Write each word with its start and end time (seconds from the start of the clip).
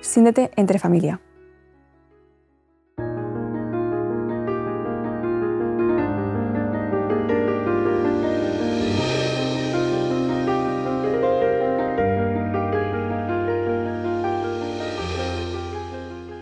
Siéntete 0.00 0.50
entre 0.56 0.78
familia. 0.78 1.20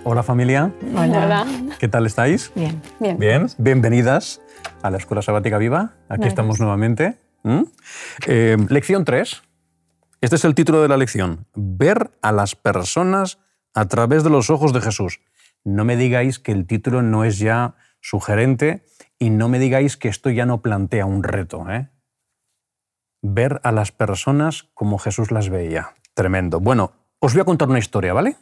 Hola 0.05 0.23
familia. 0.23 0.73
Hola. 0.95 1.47
¿Qué 1.79 1.89
tal 1.89 2.07
estáis? 2.07 2.51
Bien. 2.55 2.81
Bien. 3.01 3.19
Bien. 3.19 3.47
Bienvenidas 3.59 4.41
a 4.83 4.91
la 4.91 4.97
Escuela 4.99 5.21
Sabática 5.21 5.59
Viva. 5.59 5.95
Aquí 6.09 6.29
estamos 6.29 6.61
nuevamente. 6.61 7.19
¿Mm? 7.43 7.63
Eh, 8.27 8.57
lección 8.69 9.05
3. 9.05 9.43
Este 10.21 10.37
es 10.37 10.45
el 10.45 10.55
título 10.55 10.81
de 10.81 10.89
la 10.89 10.97
lección. 10.97 11.47
Ver 11.55 12.11
a 12.23 12.33
las 12.33 12.55
personas 12.55 13.39
a 13.75 13.87
través 13.87 14.25
de 14.25 14.31
los 14.31 14.51
ojos 14.51 14.73
de 14.73 14.81
Jesús. 14.81 15.21
No 15.65 15.85
me 15.85 15.97
digáis 15.97 16.39
que 16.39 16.53
el 16.53 16.67
título 16.67 17.03
no 17.03 17.25
es 17.25 17.39
ya 17.39 17.75
sugerente 18.01 18.85
y 19.19 19.31
no 19.31 19.49
me 19.49 19.59
digáis 19.59 19.97
que 19.97 20.09
esto 20.09 20.31
ya 20.31 20.47
no 20.47 20.63
plantea 20.63 21.07
un 21.07 21.23
reto. 21.23 21.69
¿eh? 21.71 21.91
Ver 23.23 23.61
a 23.65 23.73
las 23.73 23.93
personas 23.93 24.69
como 24.75 24.99
Jesús 24.99 25.31
las 25.31 25.49
veía. 25.49 25.95
Tremendo. 26.15 26.61
Bueno, 26.61 26.93
os 27.19 27.33
voy 27.33 27.43
a 27.43 27.45
contar 27.45 27.69
una 27.69 27.79
historia, 27.79 28.13
¿vale? 28.13 28.37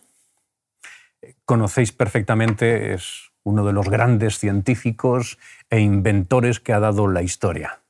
conocéis 1.45 1.93
perfectamente, 1.93 2.95
es 2.95 3.33
uno 3.43 3.65
de 3.65 3.73
los 3.73 3.89
grandes 3.89 4.39
científicos 4.39 5.39
e 5.71 5.81
inventores 5.81 6.61
que 6.61 6.73
ha 6.73 6.81
dado 6.81 7.09
la 7.09 7.23
historia. 7.23 7.81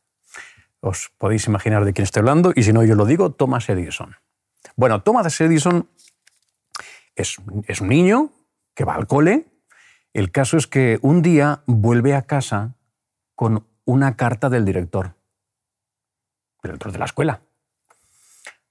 Os 0.81 1.11
podéis 1.19 1.47
imaginar 1.47 1.85
de 1.85 1.93
quién 1.93 2.05
estoy 2.05 2.21
hablando 2.21 2.53
y 2.55 2.63
si 2.63 2.73
no 2.73 2.85
yo 2.85 2.95
lo 2.95 3.07
digo, 3.07 3.33
Thomas 3.33 3.69
Edison. 3.69 4.17
Bueno, 4.77 5.03
Thomas 5.03 5.41
Edison 5.41 5.89
es, 7.17 7.37
es 7.67 7.81
un 7.81 7.89
niño 7.89 8.33
que 8.75 8.85
va 8.85 8.95
al 8.95 9.07
cole. 9.07 9.47
El 10.13 10.31
caso 10.31 10.57
es 10.57 10.67
que 10.67 10.99
un 11.03 11.23
día 11.23 11.63
vuelve 11.67 12.15
a 12.15 12.23
casa 12.23 12.77
con 13.35 13.67
una 13.85 14.17
carta 14.17 14.49
del 14.49 14.65
director, 14.65 15.15
director 16.63 16.93
de 16.93 16.99
la 16.99 17.05
escuela. 17.07 17.43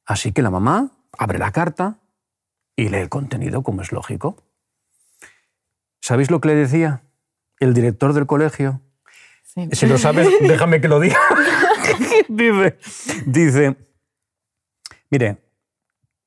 Así 0.05 0.31
que 0.31 0.41
la 0.41 0.49
mamá 0.49 0.91
abre 1.17 1.39
la 1.39 1.51
carta 1.51 1.99
y 2.75 2.89
lee 2.89 2.99
el 2.99 3.09
contenido, 3.09 3.63
como 3.63 3.81
es 3.81 3.91
lógico. 3.91 4.37
¿Sabéis 6.01 6.29
lo 6.29 6.39
que 6.39 6.49
le 6.49 6.55
decía 6.55 7.03
el 7.59 7.73
director 7.73 8.13
del 8.13 8.27
colegio? 8.27 8.81
Sí. 9.43 9.69
Si 9.71 9.87
lo 9.87 9.97
sabes, 9.97 10.27
déjame 10.41 10.81
que 10.81 10.87
lo 10.87 10.99
diga. 10.99 11.19
dice, 12.27 12.77
dice, 13.25 13.75
mire, 15.09 15.44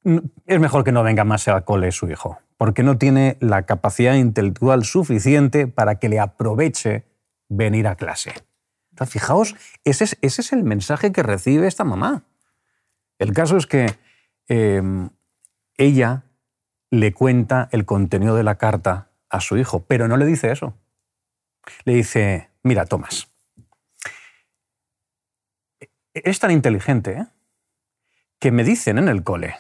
es 0.05 0.61
mejor 0.61 0.85
que 0.85 0.93
no 0.93 1.03
venga 1.03 1.25
más 1.25 1.49
al 1.49 1.65
cole 1.65 1.93
su 1.93 2.09
hijo, 2.09 2.39
porque 2.57 2.83
no 2.83 2.99
tiene 2.99 3.37
la 3.41 3.63
capacidad 3.63 4.15
intelectual 4.15 4.85
suficiente 4.85 5.67
para 5.67 5.99
que 5.99 6.09
le 6.09 6.21
aproveche 6.21 7.05
venir 7.49 7.87
a 7.87 7.97
clase. 7.97 8.33
Fijaos, 9.07 9.55
ese 9.85 10.17
es, 10.21 10.53
el 10.53 10.65
mensaje 10.65 11.13
que 11.13 11.23
recibe 11.23 11.69
esta 11.69 11.85
mamá. 11.85 12.25
El 13.19 13.33
caso 13.33 13.57
es 13.57 13.67
que 13.67 13.97
eh, 14.49 14.83
ella 15.77 16.25
le 16.91 17.13
cuenta 17.13 17.69
el 17.71 17.85
contenido 17.85 18.35
de 18.35 18.43
la 18.43 18.57
carta 18.57 19.11
a 19.29 19.41
su 19.41 19.57
hijo, 19.57 19.85
pero 19.85 20.09
no 20.09 20.17
le 20.17 20.27
dice 20.27 20.51
eso. 20.51 20.75
Le 21.85 21.95
dice, 21.95 22.51
mira, 22.63 22.87
Tomás, 22.87 23.31
es 26.13 26.39
tan 26.41 26.51
inteligente 26.51 27.13
¿eh? 27.13 27.27
que 28.41 28.51
me 28.51 28.65
dicen 28.65 28.99
en 28.99 29.09
el 29.09 29.23
cole 29.23 29.55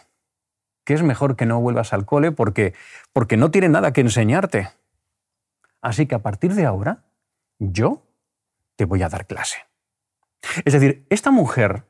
que 0.88 0.94
es 0.94 1.02
mejor 1.02 1.36
que 1.36 1.44
no 1.44 1.60
vuelvas 1.60 1.92
al 1.92 2.06
cole 2.06 2.32
porque, 2.32 2.72
porque 3.12 3.36
no 3.36 3.50
tiene 3.50 3.68
nada 3.68 3.92
que 3.92 4.00
enseñarte. 4.00 4.70
Así 5.82 6.06
que 6.06 6.14
a 6.14 6.20
partir 6.20 6.54
de 6.54 6.64
ahora, 6.64 7.04
yo 7.58 8.06
te 8.74 8.86
voy 8.86 9.02
a 9.02 9.10
dar 9.10 9.26
clase. 9.26 9.58
Es 10.64 10.72
decir, 10.72 11.04
esta 11.10 11.30
mujer, 11.30 11.84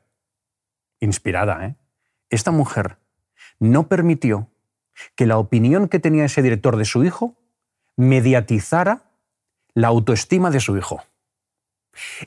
inspirada, 0.99 1.65
¿eh? 1.65 1.75
esta 2.29 2.51
mujer 2.51 2.97
no 3.57 3.87
permitió 3.87 4.49
que 5.15 5.25
la 5.25 5.37
opinión 5.37 5.87
que 5.87 5.99
tenía 5.99 6.25
ese 6.25 6.41
director 6.41 6.75
de 6.75 6.83
su 6.83 7.05
hijo 7.05 7.37
mediatizara 7.95 9.03
la 9.75 9.87
autoestima 9.87 10.51
de 10.51 10.59
su 10.59 10.75
hijo. 10.75 11.05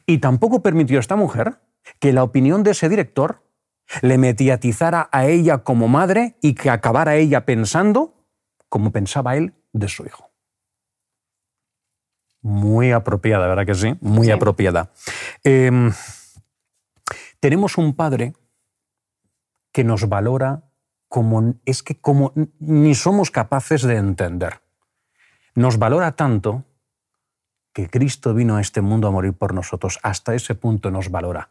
Y 0.07 0.21
tampoco 0.21 0.63
permitió 0.63 0.99
esta 0.99 1.17
mujer 1.17 1.59
que 1.99 2.15
la 2.15 2.23
opinión 2.23 2.63
de 2.63 2.71
ese 2.71 2.89
director 2.89 3.43
le 4.01 4.19
mediatizara 4.19 5.09
a 5.13 5.27
ella 5.27 5.59
como 5.59 5.89
madre 5.89 6.37
y 6.41 6.55
que 6.55 6.71
acabara 6.71 7.17
ella 7.17 7.45
pensando 7.45 8.27
como 8.69 8.91
pensaba 8.91 9.37
él 9.37 9.55
de 9.73 9.89
su 9.89 10.05
hijo. 10.05 10.31
Muy 12.41 12.91
apropiada, 12.91 13.47
¿verdad 13.47 13.67
que 13.67 13.75
sí? 13.75 13.95
Muy 14.01 14.27
Sí. 14.27 14.33
apropiada. 14.33 14.91
Eh, 15.45 15.71
tenemos 17.39 17.79
un 17.79 17.95
padre 17.95 18.35
que 19.73 19.85
nos 19.85 20.09
valora 20.09 20.65
como 21.09 21.55
es 21.65 21.83
que 21.83 22.01
como 22.01 22.33
ni 22.59 22.95
somos 22.95 23.31
capaces 23.31 23.83
de 23.83 23.97
entender. 23.97 24.63
Nos 25.55 25.79
valora 25.79 26.13
tanto 26.17 26.65
que 27.75 27.89
Cristo 27.89 28.35
vino 28.35 28.57
a 28.57 28.61
este 28.61 28.81
mundo 28.81 29.09
a 29.09 29.11
morir 29.11 29.35
por 29.35 29.55
nosotros. 29.55 29.99
Hasta 30.03 30.35
ese 30.35 30.55
punto 30.55 30.91
nos 30.91 31.11
valora. 31.11 31.51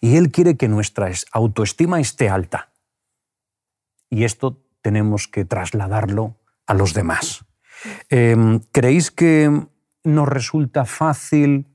Y 0.00 0.16
Él 0.16 0.30
quiere 0.30 0.56
que 0.56 0.68
nuestra 0.68 1.08
es- 1.10 1.26
autoestima 1.32 2.00
esté 2.00 2.28
alta. 2.28 2.72
Y 4.08 4.24
esto 4.24 4.62
tenemos 4.82 5.28
que 5.28 5.44
trasladarlo 5.44 6.36
a 6.66 6.74
los 6.74 6.94
demás. 6.94 7.44
Eh, 8.10 8.60
¿Creéis 8.72 9.10
que 9.10 9.66
nos 10.04 10.28
resulta 10.28 10.84
fácil? 10.84 11.66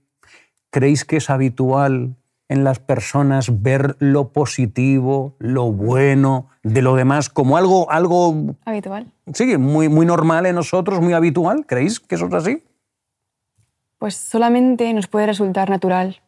¿Creéis 0.70 1.06
que 1.06 1.18
es 1.18 1.30
habitual 1.30 2.16
en 2.48 2.64
las 2.64 2.80
personas 2.80 3.64
ver 3.64 3.96
lo 4.00 4.32
positivo, 4.32 5.36
lo 5.40 5.72
bueno 5.72 6.50
de 6.64 6.82
lo 6.84 6.96
demás 6.96 7.30
como 7.30 7.58
algo, 7.58 7.90
algo 7.92 8.56
Habitual. 8.66 9.12
sí, 9.34 9.58
muy, 9.58 9.90
muy 9.90 10.06
normal 10.06 10.46
en 10.46 10.54
nosotros, 10.56 11.02
muy 11.02 11.14
habitual? 11.14 11.66
¿Creéis 11.66 12.00
que 12.00 12.16
eso 12.16 12.28
es 12.28 12.34
así? 12.34 12.64
Pues 13.98 14.16
solamente 14.16 14.94
nos 14.94 15.08
puede 15.08 15.26
resultar 15.28 15.70
natural 15.70 16.22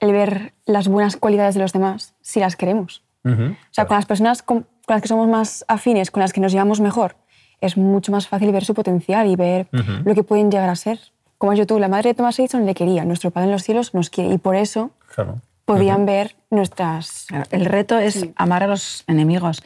el 0.00 0.12
ver 0.12 0.54
las 0.64 0.88
buenas 0.88 1.16
cualidades 1.16 1.54
de 1.54 1.60
los 1.60 1.72
demás 1.72 2.14
si 2.20 2.40
las 2.40 2.56
queremos. 2.56 3.02
O 3.24 3.30
sea, 3.72 3.86
con 3.86 3.96
las 3.96 4.06
personas 4.06 4.42
con, 4.42 4.60
con 4.86 4.94
las 4.94 5.02
que 5.02 5.08
somos 5.08 5.28
más 5.28 5.64
afines, 5.68 6.10
con 6.10 6.20
las 6.22 6.32
que 6.32 6.40
nos 6.40 6.50
llevamos 6.52 6.80
mejor, 6.80 7.16
es 7.60 7.76
mucho 7.76 8.10
más 8.12 8.26
fácil 8.26 8.52
ver 8.52 8.64
su 8.64 8.72
potencial 8.72 9.26
y 9.26 9.36
ver 9.36 9.68
lo 10.04 10.14
que 10.14 10.22
pueden 10.22 10.50
llegar 10.50 10.70
a 10.70 10.76
ser. 10.76 10.98
Como 11.36 11.52
has 11.52 11.66
tú, 11.66 11.78
la 11.78 11.88
madre 11.88 12.10
de 12.10 12.14
Thomas 12.14 12.38
Edison 12.38 12.64
le 12.64 12.74
quería, 12.74 13.04
nuestro 13.04 13.30
Padre 13.30 13.46
en 13.46 13.52
los 13.52 13.62
cielos 13.64 13.94
nos 13.94 14.10
quiere 14.10 14.32
y 14.32 14.38
por 14.38 14.56
eso 14.56 14.90
Claro. 15.14 15.40
podían 15.66 16.06
ver 16.06 16.36
nuestras... 16.50 17.26
El 17.50 17.64
reto 17.66 17.98
es 17.98 18.28
amar 18.36 18.62
a 18.62 18.66
los 18.66 19.04
enemigos. 19.06 19.62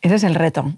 Ese 0.00 0.14
es 0.14 0.24
el 0.24 0.34
reto. 0.34 0.72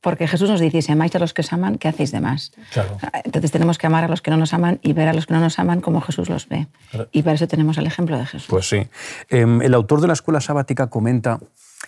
Porque 0.00 0.28
Jesús 0.28 0.48
nos 0.48 0.60
dice, 0.60 0.82
si 0.82 0.92
amáis 0.92 1.14
a 1.16 1.18
los 1.18 1.34
que 1.34 1.42
os 1.42 1.52
aman, 1.52 1.78
¿qué 1.78 1.88
hacéis 1.88 2.12
de 2.12 2.20
más? 2.20 2.52
Claro. 2.72 2.98
Entonces 3.24 3.50
tenemos 3.50 3.78
que 3.78 3.86
amar 3.86 4.04
a 4.04 4.08
los 4.08 4.22
que 4.22 4.30
no 4.30 4.36
nos 4.36 4.52
aman 4.52 4.78
y 4.82 4.92
ver 4.92 5.08
a 5.08 5.12
los 5.12 5.26
que 5.26 5.34
no 5.34 5.40
nos 5.40 5.58
aman 5.58 5.80
como 5.80 6.00
Jesús 6.00 6.28
los 6.28 6.48
ve. 6.48 6.68
Claro. 6.90 7.08
Y 7.12 7.22
para 7.22 7.34
eso 7.34 7.48
tenemos 7.48 7.78
el 7.78 7.86
ejemplo 7.86 8.16
de 8.16 8.26
Jesús. 8.26 8.48
Pues 8.48 8.68
sí. 8.68 8.86
Em, 9.28 9.62
el 9.62 9.74
autor 9.74 10.00
de 10.00 10.06
la 10.06 10.12
Escuela 10.12 10.40
Sabática 10.40 10.88
comenta 10.88 11.40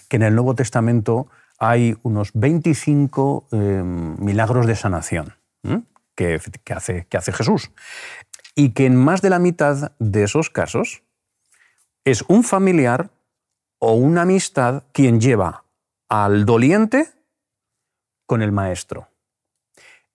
que 0.08 0.16
en 0.16 0.22
el 0.22 0.34
Nuevo 0.34 0.54
Testamento 0.54 1.28
hay 1.58 1.96
unos 2.02 2.30
25 2.34 3.48
em, 3.52 4.16
milagros 4.18 4.66
de 4.66 4.76
sanación 4.76 5.34
¿m? 5.62 5.82
que, 6.14 6.40
que 6.64 6.72
hace, 6.72 7.06
que 7.08 7.16
hace 7.16 7.32
Jesús. 7.32 7.70
Y 8.54 8.70
que 8.70 8.86
en 8.86 8.96
más 8.96 9.22
de 9.22 9.30
la 9.30 9.38
mitad 9.38 9.92
de 9.98 10.24
esos 10.24 10.50
casos 10.50 11.02
es 12.04 12.24
un 12.26 12.42
familiar 12.42 13.10
o 13.78 13.92
una 13.92 14.22
amistad 14.22 14.84
quien 14.92 15.20
lleva 15.20 15.64
al 16.08 16.46
doliente 16.46 17.06
con 18.28 18.42
el 18.42 18.52
maestro. 18.52 19.08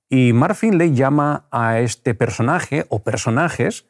Y 0.08 0.34
Mark 0.34 0.56
Finley 0.56 0.94
llama 0.94 1.48
a 1.50 1.80
este 1.80 2.14
personaje 2.14 2.86
o 2.90 3.00
personajes 3.00 3.88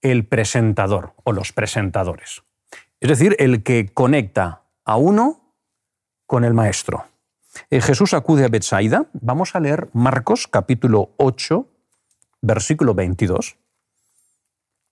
el 0.00 0.26
presentador 0.26 1.12
o 1.22 1.32
los 1.32 1.52
presentadores. 1.52 2.42
Es 2.98 3.10
decir, 3.10 3.36
el 3.38 3.62
que 3.62 3.90
conecta 3.92 4.62
a 4.86 4.96
uno 4.96 5.54
con 6.26 6.44
el 6.44 6.54
maestro. 6.54 7.04
eh, 7.68 7.82
Jesús 7.82 8.14
acude 8.14 8.46
a 8.46 8.48
Bethsaida. 8.48 9.04
Vamos 9.12 9.54
a 9.54 9.60
leer 9.60 9.90
Marcos 9.92 10.48
capítulo 10.48 11.10
8, 11.18 11.68
versículo 12.40 12.94
22. 12.94 13.58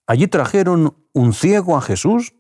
Allí 0.07 0.29
trajeron 0.29 0.95
un 1.15 1.33
ciego 1.33 1.79
a 1.79 1.81
Jesús 1.81 2.35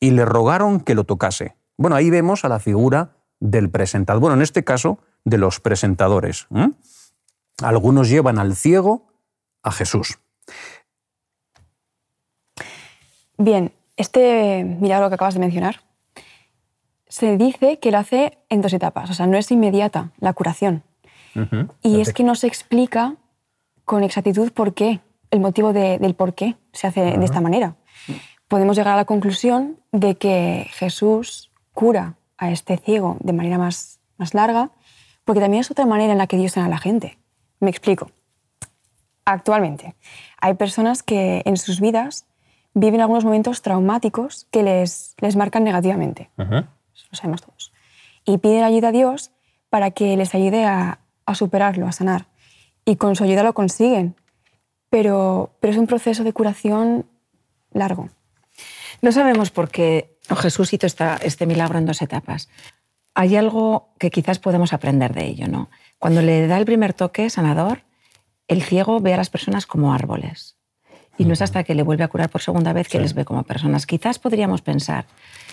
y 0.00 0.12
le 0.12 0.24
rogaron 0.24 0.80
que 0.80 0.94
lo 0.94 1.04
tocase. 1.04 1.56
Bueno, 1.76 1.94
ahí 1.94 2.08
vemos 2.08 2.46
a 2.46 2.48
la 2.48 2.58
figura 2.58 3.18
del 3.38 3.68
presentador. 3.68 4.20
Bueno, 4.20 4.36
en 4.36 4.42
este 4.42 4.64
caso, 4.64 4.98
de 5.24 5.38
los 5.38 5.60
presentadores. 5.60 6.46
Algunos 7.62 8.08
llevan 8.08 8.38
al 8.38 8.56
ciego 8.56 9.06
a 9.62 9.72
Jesús. 9.72 10.18
Bien, 13.38 13.72
este 13.96 14.64
milagro 14.64 15.08
que 15.08 15.14
acabas 15.14 15.34
de 15.34 15.40
mencionar 15.40 15.82
se 17.08 17.36
dice 17.36 17.78
que 17.78 17.90
lo 17.90 17.98
hace 17.98 18.38
en 18.48 18.62
dos 18.62 18.72
etapas, 18.72 19.10
o 19.10 19.14
sea, 19.14 19.26
no 19.26 19.36
es 19.36 19.50
inmediata 19.50 20.12
la 20.18 20.32
curación. 20.32 20.82
Y 21.82 22.00
es 22.00 22.12
que 22.12 22.24
no 22.24 22.34
se 22.34 22.46
explica 22.46 23.16
con 23.84 24.02
exactitud 24.04 24.52
por 24.52 24.74
qué, 24.74 25.00
el 25.30 25.40
motivo 25.40 25.72
del 25.72 26.14
por 26.14 26.34
qué 26.34 26.56
se 26.72 26.86
hace 26.86 27.00
de 27.00 27.24
esta 27.24 27.40
manera. 27.40 27.76
Podemos 28.48 28.76
llegar 28.76 28.94
a 28.94 28.96
la 28.96 29.04
conclusión 29.04 29.78
de 29.92 30.16
que 30.16 30.68
Jesús 30.72 31.50
cura 31.74 32.16
a 32.36 32.50
este 32.50 32.76
ciego 32.76 33.16
de 33.20 33.32
manera 33.32 33.58
más, 33.58 34.00
más 34.18 34.34
larga, 34.34 34.70
porque 35.24 35.40
también 35.40 35.60
es 35.60 35.70
otra 35.70 35.86
manera 35.86 36.12
en 36.12 36.18
la 36.18 36.26
que 36.26 36.36
Dios 36.36 36.52
sana 36.52 36.66
a 36.66 36.70
la 36.70 36.78
gente. 36.78 37.18
Me 37.60 37.70
explico. 37.70 38.10
Actualmente, 39.24 39.94
hay 40.40 40.54
personas 40.54 41.02
que 41.02 41.42
en 41.44 41.56
sus 41.56 41.80
vidas 41.80 42.26
viven 42.74 43.00
algunos 43.00 43.24
momentos 43.24 43.62
traumáticos 43.62 44.46
que 44.50 44.62
les, 44.62 45.14
les 45.20 45.36
marcan 45.36 45.62
negativamente. 45.62 46.30
Eso 46.38 47.06
lo 47.10 47.16
sabemos 47.16 47.42
todos. 47.42 47.72
Y 48.24 48.38
piden 48.38 48.64
ayuda 48.64 48.88
a 48.88 48.92
Dios 48.92 49.30
para 49.70 49.90
que 49.90 50.16
les 50.16 50.34
ayude 50.34 50.64
a, 50.64 50.98
a, 51.24 51.34
superarlo, 51.34 51.86
a 51.86 51.92
sanar. 51.92 52.26
Y 52.84 52.96
con 52.96 53.14
su 53.14 53.24
ayuda 53.24 53.42
lo 53.42 53.54
consiguen. 53.54 54.16
Pero, 54.90 55.54
pero 55.60 55.72
es 55.72 55.78
un 55.78 55.86
proceso 55.86 56.24
de 56.24 56.32
curación 56.32 57.06
largo. 57.72 58.08
No 59.00 59.12
sabemos 59.12 59.50
por 59.50 59.70
qué 59.70 60.18
Jesús 60.36 60.72
hizo 60.72 60.86
esta, 60.86 61.16
este 61.16 61.46
milagro 61.46 61.78
en 61.78 61.86
dos 61.86 62.02
etapas. 62.02 62.48
Hay 63.14 63.36
algo 63.36 63.92
que 63.98 64.10
quizás 64.10 64.38
podemos 64.38 64.72
aprender 64.72 65.12
de 65.14 65.26
ello. 65.26 65.48
¿no? 65.48 65.70
Cuando 65.98 66.22
le 66.22 66.46
da 66.46 66.58
el 66.58 66.64
primer 66.64 66.94
toque 66.94 67.28
sanador, 67.30 67.82
el 68.48 68.62
ciego 68.62 69.00
ve 69.00 69.14
a 69.14 69.16
las 69.16 69.30
personas 69.30 69.66
como 69.66 69.92
árboles. 69.92 70.56
Y 71.18 71.24
no 71.24 71.34
es 71.34 71.42
hasta 71.42 71.62
que 71.64 71.74
le 71.74 71.82
vuelve 71.82 72.04
a 72.04 72.08
curar 72.08 72.30
por 72.30 72.40
segunda 72.40 72.72
vez 72.72 72.88
que 72.88 72.98
les 72.98 73.14
ve 73.14 73.24
como 73.24 73.42
personas. 73.44 73.86
Quizás 73.86 74.18
podríamos 74.18 74.62
pensar 74.62 75.06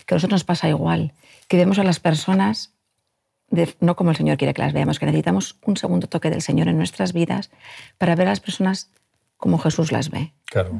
que 0.05 0.13
a 0.13 0.15
nosotros 0.15 0.37
nos 0.37 0.43
pasa 0.45 0.69
igual, 0.69 1.13
que 1.47 1.57
vemos 1.57 1.79
a 1.79 1.83
las 1.83 1.99
personas 1.99 2.73
no 3.79 3.95
como 3.95 4.11
el 4.11 4.17
Señor 4.17 4.37
quiere 4.37 4.53
que 4.53 4.61
las 4.61 4.73
veamos, 4.73 4.99
que 4.99 5.05
necesitamos 5.05 5.57
un 5.65 5.77
segundo 5.77 6.07
toque 6.07 6.29
del 6.29 6.41
Señor 6.41 6.67
en 6.67 6.77
nuestras 6.77 7.13
vidas 7.13 7.49
para 7.97 8.15
ver 8.15 8.27
a 8.27 8.31
las 8.31 8.39
personas 8.39 8.91
como 9.37 9.57
Jesús 9.57 9.91
las 9.91 10.09
ve. 10.09 10.33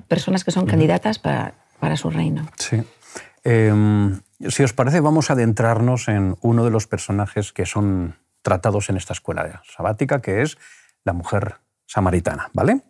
Personas 0.07 0.43
que 0.43 0.51
son 0.51 0.65
candidatas 0.65 1.19
para, 1.19 1.55
para, 1.79 1.95
su 1.95 2.09
reino. 2.09 2.47
Sí. 2.57 2.81
Em, 3.43 4.19
si 4.47 4.63
os 4.63 4.73
parece, 4.73 4.99
vamos 4.99 5.29
a 5.29 5.33
adentrarnos 5.33 6.07
en 6.07 6.37
uno 6.41 6.63
de 6.65 6.71
los 6.71 6.87
personajes 6.87 7.53
que 7.53 7.65
son 7.65 8.15
tratados 8.41 8.89
en 8.89 8.97
esta 8.97 9.13
escuela 9.13 9.61
sabática, 9.75 10.21
que 10.21 10.41
es 10.41 10.57
la 11.03 11.13
mujer 11.13 11.55
samaritana. 11.85 12.49
¿vale? 12.53 12.81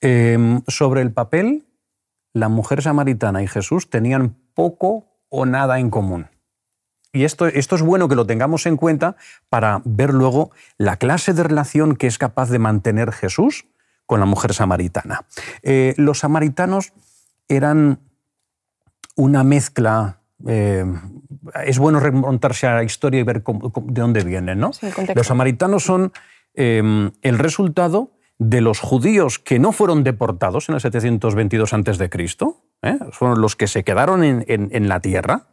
Em, 0.00 0.62
sobre 0.66 1.02
el 1.02 1.12
papel, 1.12 1.64
la 2.32 2.48
mujer 2.48 2.82
samaritana 2.82 3.42
y 3.42 3.48
Jesús 3.48 3.90
tenían 3.90 4.36
poco 4.54 5.06
o 5.28 5.46
nada 5.46 5.78
en 5.78 5.90
común. 5.90 6.28
Y 7.12 7.24
esto, 7.24 7.46
esto, 7.46 7.76
es 7.76 7.82
bueno 7.82 8.08
que 8.08 8.14
lo 8.14 8.26
tengamos 8.26 8.64
en 8.64 8.76
cuenta 8.76 9.16
para 9.50 9.82
ver 9.84 10.14
luego 10.14 10.50
la 10.78 10.96
clase 10.96 11.34
de 11.34 11.42
relación 11.42 11.94
que 11.94 12.06
es 12.06 12.16
capaz 12.16 12.48
de 12.48 12.58
mantener 12.58 13.12
Jesús 13.12 13.66
con 14.06 14.18
la 14.18 14.26
mujer 14.26 14.54
samaritana. 14.54 15.26
Eh, 15.62 15.94
los 15.98 16.20
samaritanos 16.20 16.92
eran 17.48 18.00
una 19.16 19.44
mezcla. 19.44 20.20
Eh, 20.46 20.84
es 21.64 21.78
bueno 21.78 22.00
remontarse 22.00 22.66
a 22.66 22.74
la 22.76 22.84
historia 22.84 23.20
y 23.20 23.22
ver 23.22 23.42
de 23.42 24.00
dónde 24.00 24.24
vienen. 24.24 24.58
¿no? 24.58 24.72
los 25.14 25.26
samaritanos 25.26 25.84
son 25.84 26.12
em, 26.54 27.10
el 27.22 27.38
resultado 27.38 28.12
de 28.38 28.60
los 28.60 28.80
judíos 28.80 29.38
que 29.38 29.58
no 29.58 29.72
fueron 29.72 30.02
deportados 30.02 30.68
en 30.68 30.74
el 30.74 30.80
722 30.80 31.72
a.C., 31.72 32.10
¿eh? 32.82 32.98
fueron 33.12 33.40
los 33.40 33.54
que 33.54 33.68
se 33.68 33.84
quedaron 33.84 34.24
en, 34.24 34.88
la 34.88 35.00
tierra 35.00 35.48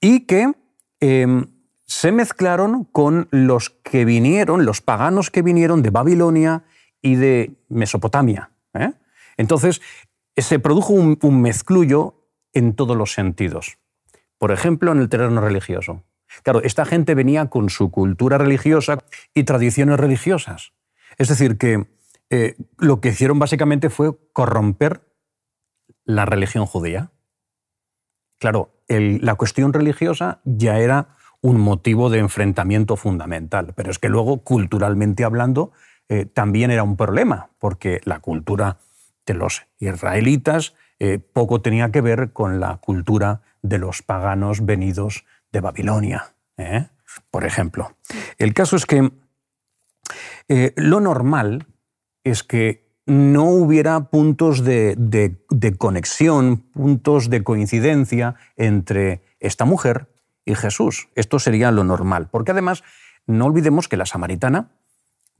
y 0.00 0.20
que 0.20 0.52
em, 1.00 1.46
se 1.86 2.12
mezclaron 2.12 2.84
con 2.84 3.28
los 3.30 3.70
que 3.70 4.04
vinieron, 4.04 4.66
los 4.66 4.80
paganos 4.80 5.30
que 5.30 5.42
vinieron 5.42 5.82
de 5.82 5.90
Babilonia 5.90 6.64
y 7.00 7.16
de 7.16 7.54
Mesopotamia. 7.68 8.50
¿eh? 8.74 8.92
Entonces, 9.36 9.80
se 10.36 10.58
produjo 10.58 10.92
un, 10.92 11.18
un 11.22 11.40
mezclullo 11.40 12.21
en 12.52 12.74
todos 12.74 12.96
los 12.96 13.12
sentidos. 13.12 13.78
Por 14.38 14.52
ejemplo, 14.52 14.92
en 14.92 14.98
el 14.98 15.08
terreno 15.08 15.40
religioso. 15.40 16.02
Claro, 16.42 16.62
esta 16.62 16.84
gente 16.84 17.14
venía 17.14 17.46
con 17.46 17.70
su 17.70 17.90
cultura 17.90 18.38
religiosa 18.38 18.98
y 19.34 19.44
tradiciones 19.44 19.98
religiosas. 19.98 20.72
Es 21.18 21.28
decir, 21.28 21.58
que 21.58 21.86
eh, 22.30 22.56
lo 22.78 23.00
que 23.00 23.10
hicieron 23.10 23.38
básicamente 23.38 23.90
fue 23.90 24.16
corromper 24.32 25.02
la 26.04 26.24
religión 26.24 26.66
judía. 26.66 27.12
Claro, 28.38 28.70
la 28.88 29.34
cuestión 29.36 29.72
religiosa 29.72 30.40
ya 30.44 30.78
era 30.78 31.16
un 31.40 31.60
motivo 31.60 32.10
de 32.10 32.18
enfrentamiento 32.18 32.96
fundamental, 32.96 33.72
pero 33.74 33.90
es 33.90 33.98
que 33.98 34.08
luego, 34.08 34.42
culturalmente 34.42 35.24
hablando, 35.24 35.72
eh, 36.08 36.24
también 36.26 36.70
era 36.70 36.82
un 36.82 36.96
problema, 36.96 37.50
porque 37.58 38.00
la 38.04 38.20
cultura 38.20 38.78
de 39.26 39.34
los 39.34 39.66
israelitas 39.78 40.74
eh, 41.04 41.18
poco 41.18 41.60
tenía 41.60 41.90
que 41.90 42.00
ver 42.00 42.32
con 42.32 42.60
la 42.60 42.76
cultura 42.76 43.42
de 43.60 43.78
los 43.78 44.02
paganos 44.02 44.64
venidos 44.64 45.24
de 45.50 45.60
Babilonia, 45.60 46.36
por 47.32 47.44
ejemplo. 47.44 47.96
El 48.38 48.54
caso 48.54 48.76
es 48.76 48.86
que 48.86 49.10
lo 50.76 51.00
normal 51.00 51.66
es 52.22 52.44
que 52.44 52.88
no 53.04 53.46
hubiera 53.46 54.10
puntos 54.10 54.62
de, 54.62 55.36
conexión, 55.76 56.58
puntos 56.58 57.30
de 57.30 57.42
coincidencia 57.42 58.36
entre 58.56 59.22
esta 59.40 59.64
mujer 59.64 60.08
y 60.44 60.54
Jesús. 60.54 61.08
Esto 61.16 61.40
sería 61.40 61.72
lo 61.72 61.82
normal, 61.82 62.28
porque 62.30 62.52
además 62.52 62.84
no 63.26 63.46
olvidemos 63.46 63.88
que 63.88 63.96
la 63.96 64.06
samaritana 64.06 64.70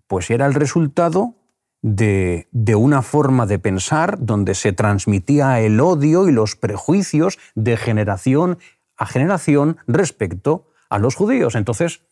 pues 0.09 0.29
era 0.29 0.47
el 0.47 0.55
resultado 0.55 1.37
de, 1.83 2.47
una 2.77 3.03
forma 3.03 3.47
de 3.47 3.59
pensar 3.59 4.25
donde 4.25 4.55
se 4.55 4.73
transmitía 4.73 5.61
el 5.61 5.81
odio 5.81 6.29
y 6.29 6.33
los 6.33 6.57
prejuicios 6.57 7.39
de 7.55 7.77
generación 7.77 8.59
a 8.97 9.07
generación 9.07 9.79
respecto 9.87 10.69
a 10.89 10.99
los 10.99 11.17
judíos. 11.17 11.57
Entonces, 11.57 12.03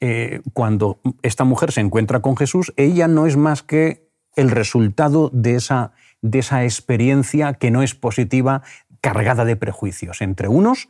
eh, 0.00 0.40
cuando 0.52 1.00
esta 1.22 1.44
mujer 1.44 1.72
se 1.72 1.80
encuentra 1.80 2.20
con 2.20 2.36
Jesús, 2.36 2.72
ella 2.76 3.08
no 3.08 3.26
es 3.26 3.36
más 3.36 3.62
que 3.62 4.08
el 4.36 4.50
resultado 4.50 5.30
de 5.32 5.56
esa, 5.56 5.92
de 6.22 6.38
esa 6.38 6.64
experiencia 6.64 7.54
que 7.54 7.70
no 7.70 7.82
es 7.82 7.94
positiva, 7.94 8.62
cargada 9.00 9.44
de 9.44 9.56
prejuicios 9.56 10.22
entre 10.22 10.46
unos 10.46 10.88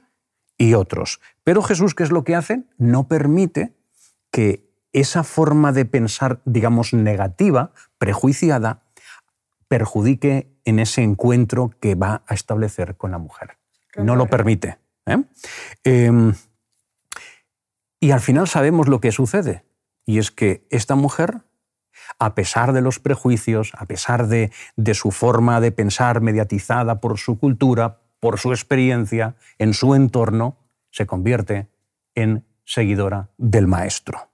y 0.59 0.75
otros. 0.75 1.21
Pero 1.45 1.62
Jesús, 1.62 1.95
¿qué 1.95 2.02
es 2.02 2.11
lo 2.11 2.25
que 2.25 2.37
hace? 2.37 2.64
No 2.76 3.09
permite 3.09 3.75
que 4.31 4.71
esa 4.92 5.25
forma 5.25 5.73
de 5.73 5.85
pensar, 5.85 6.40
digamos, 6.45 6.92
negativa, 6.92 7.73
prejuiciada, 8.02 8.82
perjudique 9.68 10.50
en 10.64 10.80
ese 10.80 11.04
encuentro 11.04 11.71
que 11.78 11.94
va 11.94 12.25
a 12.26 12.35
establecer 12.35 12.97
con 12.97 13.12
la 13.12 13.18
mujer. 13.18 13.59
No 13.97 14.16
lo 14.16 14.26
permite. 14.26 14.80
¿eh? 15.06 15.23
Em, 15.85 16.35
y 18.00 18.11
al 18.11 18.18
final 18.18 18.49
sabemos 18.49 18.88
lo 18.88 19.00
que 19.00 19.12
sucede, 19.12 19.64
y 20.04 20.18
es 20.18 20.32
que 20.32 20.66
esta 20.71 20.97
mujer, 20.97 21.42
a 22.18 22.35
pesar 22.35 22.73
de 22.73 22.80
los 22.80 22.99
prejuicios, 22.99 23.71
a 23.78 23.87
pesar 23.87 24.26
de, 24.26 24.50
su 24.94 25.12
forma 25.12 25.61
de 25.61 25.71
pensar 25.71 26.23
mediatizada 26.23 27.00
por 27.00 27.18
su 27.18 27.38
cultura, 27.38 28.00
por 28.18 28.40
su 28.40 28.50
experiencia, 28.50 29.37
en 29.61 29.75
su 29.75 29.94
entorno, 29.94 30.56
se 30.90 31.06
convierte 31.06 31.68
en 32.16 32.44
seguidora 32.64 33.28
del 33.38 33.68
Maestro. 33.68 34.31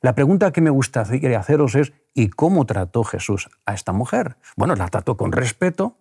La 0.00 0.14
pregunta 0.14 0.52
que 0.52 0.60
me 0.60 0.70
gustaría 0.70 1.38
haceros 1.38 1.74
es, 1.74 1.92
¿y 2.14 2.28
cómo 2.28 2.66
trató 2.66 3.04
Jesús 3.04 3.48
a 3.64 3.74
esta 3.74 3.92
mujer? 3.92 4.36
Bueno, 4.56 4.74
la 4.74 4.88
trató 4.88 5.16
con 5.16 5.32
respeto, 5.32 5.96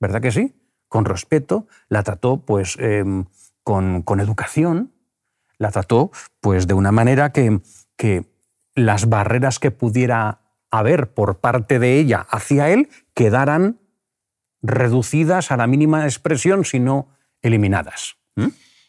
¿verdad 0.00 0.20
que 0.20 0.32
sí? 0.32 0.54
Con 0.88 1.04
respeto, 1.04 1.66
la 1.88 2.02
trató 2.02 2.38
pues 2.38 2.76
em, 2.78 3.26
con, 3.62 4.04
educación, 4.20 4.92
la 5.58 5.70
trató 5.70 6.10
pues, 6.40 6.66
de 6.66 6.74
una 6.74 6.92
manera 6.92 7.32
que, 7.32 7.60
que 7.96 8.24
las 8.74 9.08
barreras 9.08 9.58
que 9.58 9.70
pudiera 9.70 10.40
haber 10.70 11.12
por 11.12 11.38
parte 11.38 11.78
de 11.78 11.98
ella 11.98 12.26
hacia 12.30 12.70
él 12.70 12.88
quedaran 13.14 13.78
reducidas 14.62 15.52
a 15.52 15.56
la 15.56 15.66
mínima 15.66 16.04
expresión, 16.04 16.64
sino 16.64 17.08
eliminadas. 17.42 18.16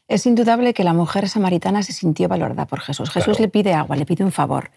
Es 0.07 0.25
indudable 0.25 0.73
que 0.73 0.83
la 0.83 0.93
mujer 0.93 1.27
samaritana 1.27 1.81
se 1.81 1.93
sintió 1.93 2.27
valorada 2.27 2.67
por 2.67 2.81
Jesús. 2.81 3.09
Jesús 3.09 3.39
le 3.39 3.47
pide 3.47 3.73
agua, 3.73 3.95
le 3.95 4.05
pide 4.05 4.23
un 4.23 4.31
favor. 4.31 4.71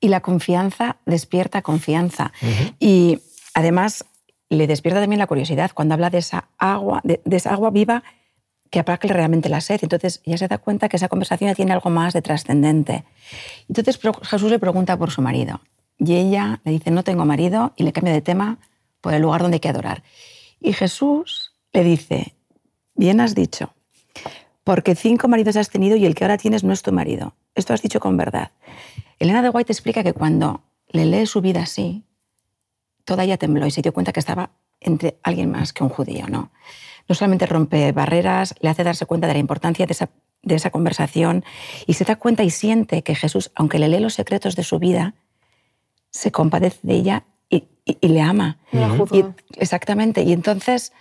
Y 0.00 0.08
la 0.08 0.20
confianza 0.20 0.96
despierta 1.06 1.62
confianza. 1.62 2.32
Y 2.78 3.20
además 3.54 4.04
le 4.50 4.66
despierta 4.66 5.00
también 5.00 5.18
la 5.18 5.26
curiosidad 5.26 5.70
cuando 5.72 5.94
habla 5.94 6.10
de 6.10 6.18
esa 6.18 6.48
agua, 6.58 7.00
de, 7.02 7.20
esa 7.30 7.52
agua 7.52 7.70
viva 7.70 8.02
que 8.70 8.80
aplaque 8.80 9.08
realmente 9.08 9.48
la 9.48 9.62
sed. 9.62 9.80
Entonces 9.82 10.20
ella 10.24 10.36
se 10.36 10.48
da 10.48 10.58
cuenta 10.58 10.88
que 10.88 10.96
esa 10.96 11.08
conversación 11.08 11.54
tiene 11.54 11.72
algo 11.72 11.88
más 11.88 12.12
de 12.12 12.20
trascendente. 12.20 13.04
Entonces 13.68 13.98
Jesús 14.22 14.50
le 14.50 14.58
pregunta 14.58 14.98
por 14.98 15.10
su 15.10 15.22
marido. 15.22 15.60
Y 15.98 16.14
ella 16.16 16.60
le 16.64 16.72
dice, 16.72 16.90
no 16.90 17.04
tengo 17.04 17.24
marido, 17.24 17.72
y 17.76 17.84
le 17.84 17.92
cambia 17.92 18.12
de 18.12 18.20
tema 18.20 18.58
por 19.00 19.14
el 19.14 19.22
lugar 19.22 19.42
donde 19.42 19.56
hay 19.56 19.60
que 19.60 19.68
adorar. 19.68 20.02
Y 20.60 20.72
Jesús 20.72 21.52
le 21.72 21.84
dice, 21.84 22.34
bien 22.94 23.20
has 23.20 23.34
dicho, 23.34 23.72
porque 24.64 24.94
cinco 24.94 25.28
maridos 25.28 25.56
has 25.56 25.70
tenido 25.70 25.96
y 25.96 26.06
el 26.06 26.14
que 26.14 26.24
ahora 26.24 26.38
tienes 26.38 26.64
no 26.64 26.72
es 26.72 26.82
tu 26.82 26.90
marido. 26.90 27.34
Esto 27.54 27.74
has 27.74 27.82
dicho 27.82 28.00
con 28.00 28.16
verdad. 28.16 28.50
Elena 29.18 29.42
de 29.42 29.50
White 29.50 29.72
explica 29.72 30.02
que 30.02 30.14
cuando 30.14 30.62
le 30.88 31.04
lee 31.04 31.26
su 31.26 31.40
vida 31.40 31.62
así, 31.62 32.02
toda 33.04 33.24
ella 33.24 33.36
tembló 33.36 33.66
y 33.66 33.70
se 33.70 33.82
dio 33.82 33.92
cuenta 33.92 34.12
que 34.12 34.20
estaba 34.20 34.50
entre 34.80 35.18
alguien 35.22 35.50
más 35.50 35.72
que 35.72 35.84
un 35.84 35.90
judío. 35.90 36.26
No, 36.28 36.50
no 37.08 37.14
solamente 37.14 37.46
rompe 37.46 37.92
barreras, 37.92 38.54
le 38.60 38.70
hace 38.70 38.84
darse 38.84 39.06
cuenta 39.06 39.26
de 39.26 39.34
la 39.34 39.38
importancia 39.38 39.86
de 39.86 39.92
esa, 39.92 40.08
de 40.42 40.54
esa 40.54 40.70
conversación 40.70 41.44
y 41.86 41.94
se 41.94 42.04
da 42.04 42.16
cuenta 42.16 42.42
y 42.42 42.50
siente 42.50 43.02
que 43.02 43.14
Jesús, 43.14 43.52
aunque 43.54 43.78
le 43.78 43.88
lee 43.88 44.00
los 44.00 44.14
secretos 44.14 44.56
de 44.56 44.64
su 44.64 44.78
vida, 44.78 45.14
se 46.10 46.32
compadece 46.32 46.78
de 46.82 46.94
ella 46.94 47.24
y, 47.50 48.08
le 48.08 48.22
ama. 48.22 48.58
exactamente. 49.58 50.22
Y 50.22 50.32
entonces, 50.32 50.92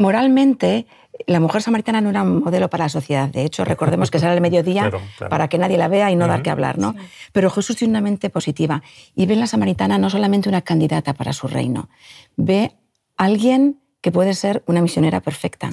moralmente, 0.00 0.86
la 1.26 1.38
mujer 1.38 1.62
samaritana 1.62 2.00
no 2.00 2.10
era 2.10 2.22
un 2.22 2.40
modelo 2.40 2.68
para 2.70 2.84
la 2.84 2.88
sociedad. 2.88 3.28
De 3.28 3.44
hecho, 3.44 3.64
recordemos 3.64 4.10
que 4.10 4.18
sale 4.18 4.32
al 4.32 4.40
mediodía 4.40 4.90
para 5.30 5.48
que 5.48 5.58
nadie 5.58 5.76
la 5.76 5.88
vea 5.88 6.10
y 6.10 6.16
no 6.16 6.26
dar 6.26 6.42
que 6.42 6.50
hablar. 6.50 6.78
¿no? 6.78 6.94
Pero 7.32 7.50
Jesús 7.50 7.76
tiene 7.76 7.92
una 7.92 8.00
mente 8.00 8.30
positiva 8.30 8.82
y 9.14 9.26
ve 9.26 9.34
en 9.34 9.40
la 9.40 9.46
samaritana 9.46 9.98
no 9.98 10.10
solamente 10.10 10.48
una 10.48 10.62
candidata 10.62 11.14
para 11.14 11.32
su 11.32 11.46
reino, 11.46 11.88
ve 12.36 12.72
a 13.16 13.24
alguien 13.24 13.78
que 14.00 14.10
puede 14.10 14.34
ser 14.34 14.62
una 14.66 14.80
misionera 14.80 15.20
perfecta. 15.20 15.70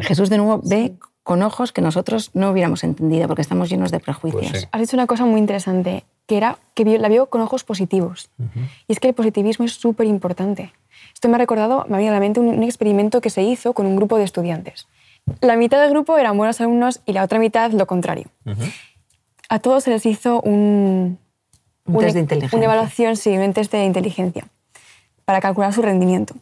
Jesús 0.00 0.30
de 0.30 0.38
nuevo 0.38 0.62
ve 0.64 0.94
con 1.22 1.42
ojos 1.42 1.72
que 1.72 1.82
nosotros 1.82 2.30
no 2.34 2.50
hubiéramos 2.50 2.84
entendido 2.84 3.26
porque 3.28 3.42
estamos 3.42 3.68
llenos 3.68 3.90
de 3.90 4.00
prejuicios. 4.00 4.50
Pues 4.50 4.68
Has 4.72 4.80
dicho 4.80 4.96
una 4.96 5.06
cosa 5.06 5.26
muy 5.26 5.40
interesante, 5.40 6.04
que 6.26 6.36
era 6.38 6.58
que 6.74 6.84
la 6.98 7.08
vio 7.08 7.26
con 7.26 7.42
ojos 7.42 7.64
positivos. 7.64 8.30
Y 8.86 8.92
es 8.92 9.00
que 9.00 9.08
el 9.08 9.14
positivismo 9.14 9.64
es 9.64 9.72
súper 9.72 10.06
importante. 10.06 10.72
Esto 11.14 11.28
me 11.28 11.36
ha 11.36 11.38
recordado, 11.38 11.86
me 11.88 11.94
ha 11.94 11.98
venido 11.98 12.12
a 12.12 12.16
la 12.16 12.20
mente 12.20 12.40
un, 12.40 12.62
experimento 12.62 13.20
que 13.20 13.30
se 13.30 13.42
hizo 13.42 13.72
con 13.72 13.86
un 13.86 13.96
grupo 13.96 14.18
de 14.18 14.24
estudiantes. 14.24 14.86
La 15.40 15.56
mitad 15.56 15.80
del 15.80 15.90
grupo 15.90 16.18
eran 16.18 16.36
buenos 16.36 16.60
alumnos 16.60 17.00
y 17.06 17.12
la 17.12 17.22
otra 17.22 17.38
mitad 17.38 17.70
lo 17.70 17.86
contrario. 17.86 18.26
A 19.48 19.58
todos 19.58 19.84
se 19.84 19.90
les 19.90 20.04
hizo 20.04 20.40
un, 20.42 21.18
test 21.98 22.14
de 22.14 22.20
inteligencia. 22.20 22.56
Una 22.56 22.64
evaluación, 22.66 23.16
sí, 23.16 23.36
un 23.36 23.52
test 23.54 23.72
de 23.72 23.84
inteligencia 23.84 24.48
para 25.24 25.40
calcular 25.40 25.72
su 25.72 25.80
rendimiento. 25.80 26.34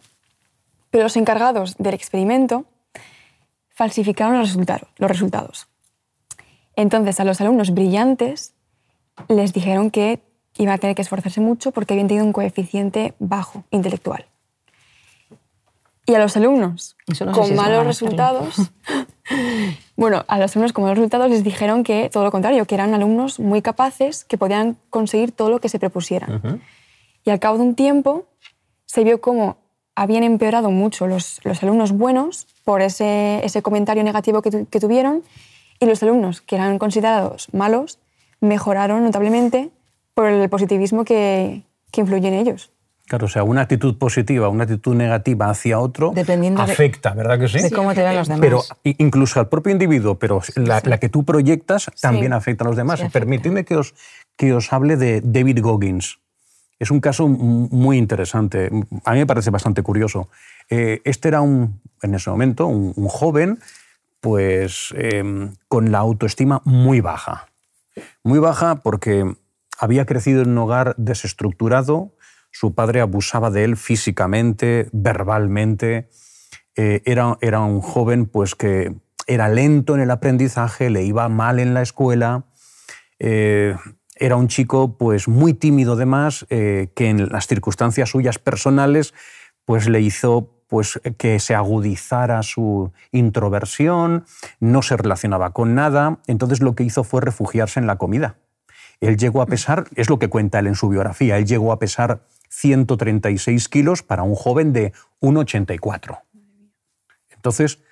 Pero 0.90 1.04
los 1.04 1.16
encargados 1.16 1.76
del 1.78 1.94
experimento 1.94 2.64
falsificaron 3.70 4.38
los, 4.38 4.56
los 4.56 5.10
resultados. 5.10 5.68
Entonces, 6.74 7.20
a 7.20 7.24
los 7.24 7.40
alumnos 7.40 7.72
brillantes 7.72 8.54
les 9.28 9.52
dijeron 9.52 9.90
que 9.90 10.20
iban 10.58 10.74
a 10.74 10.78
tener 10.78 10.96
que 10.96 11.02
esforzarse 11.02 11.40
mucho 11.40 11.72
porque 11.72 11.94
habían 11.94 12.08
tenido 12.08 12.26
un 12.26 12.32
coeficiente 12.32 13.14
bajo 13.18 13.64
intelectual. 13.70 14.26
Y 16.04 16.14
a 16.14 16.18
los 16.18 16.36
alumnos 16.36 16.96
con 17.32 17.54
malos 17.54 17.86
resultados, 17.86 18.56
bueno, 19.96 20.24
a 20.26 20.38
los 20.38 20.50
alumnos 20.56 20.72
con 20.72 20.82
malos 20.82 20.98
resultados 20.98 21.30
les 21.30 21.44
dijeron 21.44 21.84
que 21.84 22.10
todo 22.10 22.24
lo 22.24 22.32
contrario, 22.32 22.64
que 22.66 22.74
eran 22.74 22.92
alumnos 22.92 23.38
muy 23.38 23.62
capaces, 23.62 24.24
que 24.24 24.36
podían 24.36 24.76
conseguir 24.90 25.30
todo 25.30 25.50
lo 25.50 25.60
que 25.60 25.68
se 25.68 25.78
propusieran. 25.78 26.60
Y 27.24 27.30
al 27.30 27.38
cabo 27.38 27.56
de 27.58 27.62
un 27.62 27.74
tiempo 27.76 28.26
se 28.86 29.04
vio 29.04 29.20
cómo 29.20 29.58
habían 29.94 30.24
empeorado 30.24 30.70
mucho 30.70 31.06
los, 31.06 31.40
los 31.44 31.62
alumnos 31.62 31.92
buenos 31.92 32.46
por 32.64 32.82
ese, 32.82 33.44
ese 33.44 33.62
comentario 33.62 34.02
negativo 34.02 34.42
que, 34.42 34.66
que 34.66 34.80
tuvieron 34.80 35.22
y 35.78 35.86
los 35.86 36.02
alumnos 36.02 36.40
que 36.40 36.56
eran 36.56 36.78
considerados 36.78 37.48
malos 37.52 37.98
mejoraron 38.40 39.04
notablemente 39.04 39.70
por 40.14 40.26
el 40.26 40.48
positivismo 40.48 41.04
que, 41.04 41.62
que 41.90 42.00
influye 42.00 42.28
en 42.28 42.34
ellos. 42.34 42.70
Claro, 43.06 43.26
o 43.26 43.28
sea, 43.28 43.42
una 43.42 43.62
actitud 43.62 43.98
positiva, 43.98 44.48
una 44.48 44.64
actitud 44.64 44.94
negativa 44.94 45.50
hacia 45.50 45.78
otro 45.78 46.14
afecta, 46.56 47.12
¿verdad 47.14 47.38
que 47.38 47.48
sí? 47.48 47.60
De 47.60 47.70
cómo 47.70 47.94
te 47.94 48.02
ven 48.02 48.14
los 48.16 48.28
demás. 48.28 48.40
Pero 48.40 48.62
incluso 48.84 49.40
al 49.40 49.48
propio 49.48 49.72
individuo, 49.72 50.18
pero 50.18 50.40
la, 50.56 50.80
que 50.98 51.08
tú 51.08 51.24
proyectas 51.24 51.90
también 52.00 52.32
afecta 52.32 52.64
a 52.64 52.68
los 52.68 52.76
demás. 52.76 53.02
Permitidme 53.12 53.64
que 53.64 53.76
os, 53.76 53.94
que 54.36 54.54
os 54.54 54.72
hable 54.72 54.96
de 54.96 55.20
David 55.22 55.60
Goggins. 55.60 56.20
Es 56.78 56.90
un 56.90 57.00
caso 57.00 57.28
muy 57.28 57.96
interesante. 57.96 58.70
A 59.04 59.12
mí 59.12 59.18
me 59.18 59.26
parece 59.26 59.50
bastante 59.50 59.82
curioso. 59.82 60.28
Eh, 60.68 61.00
este 61.04 61.28
era 61.28 61.40
un, 61.40 61.80
en 62.02 62.14
ese 62.14 62.30
momento 62.30 62.66
un, 62.66 63.08
joven 63.08 63.60
pues, 64.20 64.92
em, 64.96 65.52
con 65.68 65.92
la 65.92 65.98
autoestima 65.98 66.60
muy 66.64 67.00
baja. 67.00 67.48
Muy 68.24 68.38
baja 68.38 68.76
porque 68.76 69.32
había 69.78 70.06
crecido 70.06 70.42
en 70.42 70.50
un 70.50 70.58
hogar 70.58 70.94
desestructurado, 70.96 72.10
su 72.52 72.74
padre 72.74 73.00
abusaba 73.00 73.50
de 73.50 73.64
él 73.64 73.76
físicamente, 73.76 74.88
verbalmente. 74.92 76.08
Eh, 76.76 77.02
era, 77.04 77.36
era, 77.40 77.60
un 77.60 77.80
joven 77.80 78.26
pues, 78.26 78.54
que 78.54 78.94
era 79.26 79.48
lento 79.48 79.94
en 79.94 80.02
el 80.02 80.10
aprendizaje, 80.10 80.90
le 80.90 81.02
iba 81.02 81.28
mal 81.28 81.58
en 81.58 81.74
la 81.74 81.82
escuela. 81.82 82.44
Eh, 83.18 83.74
era 84.16 84.36
un 84.36 84.48
chico 84.48 84.96
pues, 84.98 85.26
muy 85.26 85.54
tímido 85.54 85.94
además, 85.94 86.46
eh, 86.50 86.92
que 86.94 87.08
en 87.08 87.28
las 87.30 87.46
circunstancias 87.46 88.10
suyas 88.10 88.38
personales 88.38 89.14
pues, 89.64 89.88
le 89.88 90.00
hizo 90.00 90.50
pues, 90.68 91.00
que 91.18 91.40
se 91.40 91.54
agudizara 91.54 92.42
su 92.42 92.92
introversión, 93.10 94.24
no 94.60 94.82
se 94.82 94.96
relacionaba 94.96 95.52
con 95.52 95.74
nada, 95.74 96.20
entonces 96.26 96.60
lo 96.60 96.74
que 96.74 96.84
hizo 96.84 97.04
fue 97.04 97.20
refugiarse 97.20 97.80
en 97.80 97.86
la 97.86 97.96
comida. 97.96 98.36
Él 99.00 99.16
llegó 99.16 99.42
a 99.42 99.46
pesar, 99.46 99.86
es 99.96 100.08
lo 100.08 100.18
que 100.18 100.28
cuenta 100.28 100.60
él 100.60 100.68
en 100.68 100.76
su 100.76 100.88
biografía, 100.88 101.36
él 101.36 101.44
llegó 101.44 101.72
a 101.72 101.78
pesar 101.78 102.22
136 102.52 103.68
kilos 103.68 104.02
para 104.02 104.22
un 104.22 104.34
joven 104.34 104.72
de 104.72 104.92
1,84. 105.20 106.20
Entonces, 107.30 107.82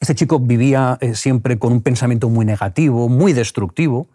este 0.00 0.14
chico 0.14 0.38
vivía 0.38 0.98
eh, 1.00 1.14
siempre 1.14 1.58
con 1.58 1.72
un 1.72 1.82
pensamiento 1.82 2.28
muy 2.28 2.44
negativo, 2.44 3.08
muy 3.08 3.32
destructivo. 3.32 4.08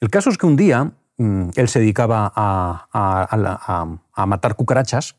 El 0.00 0.10
caso 0.10 0.30
es 0.30 0.38
que 0.38 0.46
un 0.46 0.56
día 0.56 0.92
mm, 1.16 1.50
él 1.54 1.68
se 1.68 1.80
dedicaba 1.80 2.32
a, 2.34 4.26
matar 4.26 4.56
cucarachas. 4.56 5.16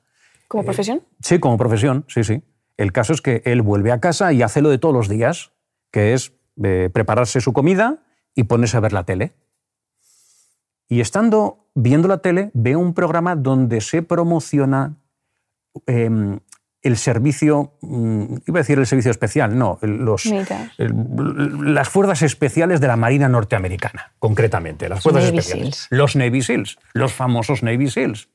¿Como 0.47 0.63
eh, 0.63 0.65
profesión? 0.65 1.01
sí, 1.21 1.39
como 1.39 1.57
profesión, 1.57 2.05
sí, 2.07 2.23
sí. 2.23 2.43
El 2.77 2.91
caso 2.91 3.13
es 3.13 3.21
que 3.21 3.41
él 3.45 3.61
vuelve 3.61 3.91
a 3.91 3.99
casa 4.01 4.33
y 4.33 4.41
hace 4.41 4.61
lo 4.61 4.69
de 4.69 4.77
todos 4.77 4.93
los 4.93 5.07
días, 5.07 5.51
que 5.91 6.13
es 6.13 6.33
eh, 6.61 6.89
prepararse 6.93 7.39
su 7.39 7.53
comida 7.53 8.03
y 8.35 8.43
ponerse 8.43 8.75
a 8.75 8.81
ver 8.81 8.91
la 8.91 9.05
tele. 9.05 9.33
Y 10.87 11.01
estando 11.01 11.67
viendo 11.73 12.07
la 12.07 12.19
tele, 12.19 12.51
veo 12.53 12.79
un 12.79 12.93
programa 12.93 13.35
donde 13.35 13.81
se 13.81 14.01
promociona 14.01 14.95
em, 15.87 16.39
el 16.85 16.97
servicio, 16.97 17.73
mm, 17.81 18.35
iba 18.47 18.59
a 18.59 18.61
decir 18.61 18.77
el 18.77 18.85
servicio 18.85 19.09
especial, 19.09 19.57
no, 19.57 19.79
los, 19.81 20.25
las 20.77 21.89
fuerzas 21.89 22.21
especiales 22.21 22.79
de 22.79 22.87
la 22.87 22.95
Marina 22.95 23.27
norteamericana, 23.27 24.13
concretamente, 24.19 24.87
las 24.87 25.01
fuerzas 25.01 25.25
especiales. 25.25 25.87
Los 25.89 26.15
Navy 26.15 26.43
SEALs, 26.43 26.77
los 26.93 27.11
famosos 27.11 27.63
Navy 27.63 27.89
SEALs. 27.89 28.29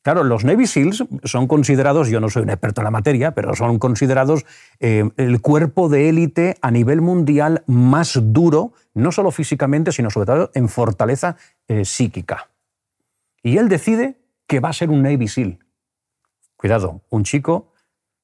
Claro, 0.00 0.24
los 0.24 0.44
Navy 0.44 0.66
SEALs 0.66 1.04
son 1.24 1.46
considerados, 1.46 2.08
yo 2.08 2.20
no 2.20 2.30
soy 2.30 2.42
un 2.42 2.50
experto 2.50 2.80
en 2.80 2.84
la 2.84 2.90
materia, 2.90 3.32
pero 3.32 3.54
son 3.54 3.78
considerados 3.78 4.44
eh, 4.80 5.08
el 5.18 5.40
cuerpo 5.42 5.90
de 5.90 6.08
élite 6.08 6.56
a 6.62 6.70
nivel 6.70 7.02
mundial 7.02 7.64
más 7.66 8.18
duro, 8.20 8.72
no 8.94 9.12
solo 9.12 9.30
físicamente, 9.30 9.92
sino 9.92 10.10
sobre 10.10 10.26
todo 10.26 10.50
en 10.54 10.68
fortaleza 10.70 11.36
eh, 11.68 11.84
psíquica. 11.84 12.50
Y 13.42 13.58
él 13.58 13.68
decide 13.68 14.18
que 14.46 14.60
va 14.60 14.70
a 14.70 14.72
ser 14.72 14.90
un 14.90 15.02
Navy 15.02 15.28
SEAL. 15.28 15.58
Cuidado, 16.56 17.02
un 17.10 17.24
chico, 17.24 17.72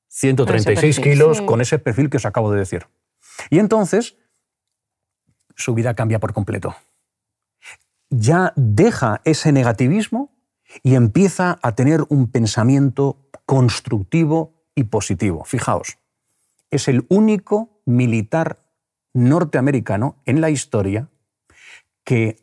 136 0.08 1.00
kilos, 1.00 1.40
con 1.42 1.60
ese 1.60 1.78
perfil 1.78 2.10
que 2.10 2.16
os 2.16 2.26
acabo 2.26 2.50
de 2.50 2.58
decir. 2.58 2.86
Y 3.48 3.58
entonces, 3.58 4.16
su 5.56 5.74
vida 5.74 5.94
cambia 5.94 6.18
por 6.18 6.32
completo. 6.32 6.74
Ya 8.08 8.52
deja 8.56 9.20
ese 9.24 9.52
negativismo 9.52 10.32
y 10.82 10.94
empieza 10.94 11.58
a 11.62 11.74
tener 11.74 12.04
un 12.08 12.30
pensamiento 12.30 13.16
constructivo 13.46 14.54
y 14.74 14.84
positivo. 14.84 15.44
Fijaos, 15.44 15.98
es 16.70 16.88
el 16.88 17.04
único 17.08 17.82
militar 17.84 18.58
norteamericano 19.12 20.16
en 20.24 20.40
la 20.40 20.50
historia 20.50 21.08
que, 22.04 22.36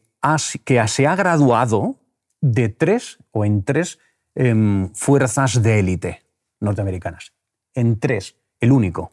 que 0.64 0.88
se 0.88 1.08
ha 1.08 1.16
graduado 1.16 1.96
de 2.42 2.70
tres 2.70 3.18
o 3.32 3.46
en 3.46 3.64
tres 3.64 4.00
em, 4.36 4.90
fuerzas 4.94 5.62
de 5.62 5.80
élite 5.80 6.24
norteamericanas. 6.60 7.34
En 7.74 8.00
tres, 8.00 8.36
el 8.60 8.72
único. 8.72 9.12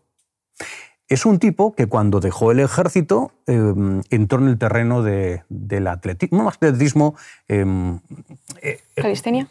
es 1.07 1.27
un 1.27 1.39
tipo 1.39 1.75
que 1.75 1.87
cuando 1.87 2.19
dejó 2.21 2.51
el 2.51 2.61
ejército 2.61 3.33
eh, 3.47 4.03
entró 4.11 4.39
en 4.41 4.49
el 4.49 4.59
terreno 4.59 5.03
de, 5.03 5.45
del 5.49 5.87
atletismo, 5.87 6.43
no 6.43 6.49
atletismo... 6.49 7.15
Eh, 7.49 7.65
eh, 8.63 8.81
¿Calistenia? 8.97 9.49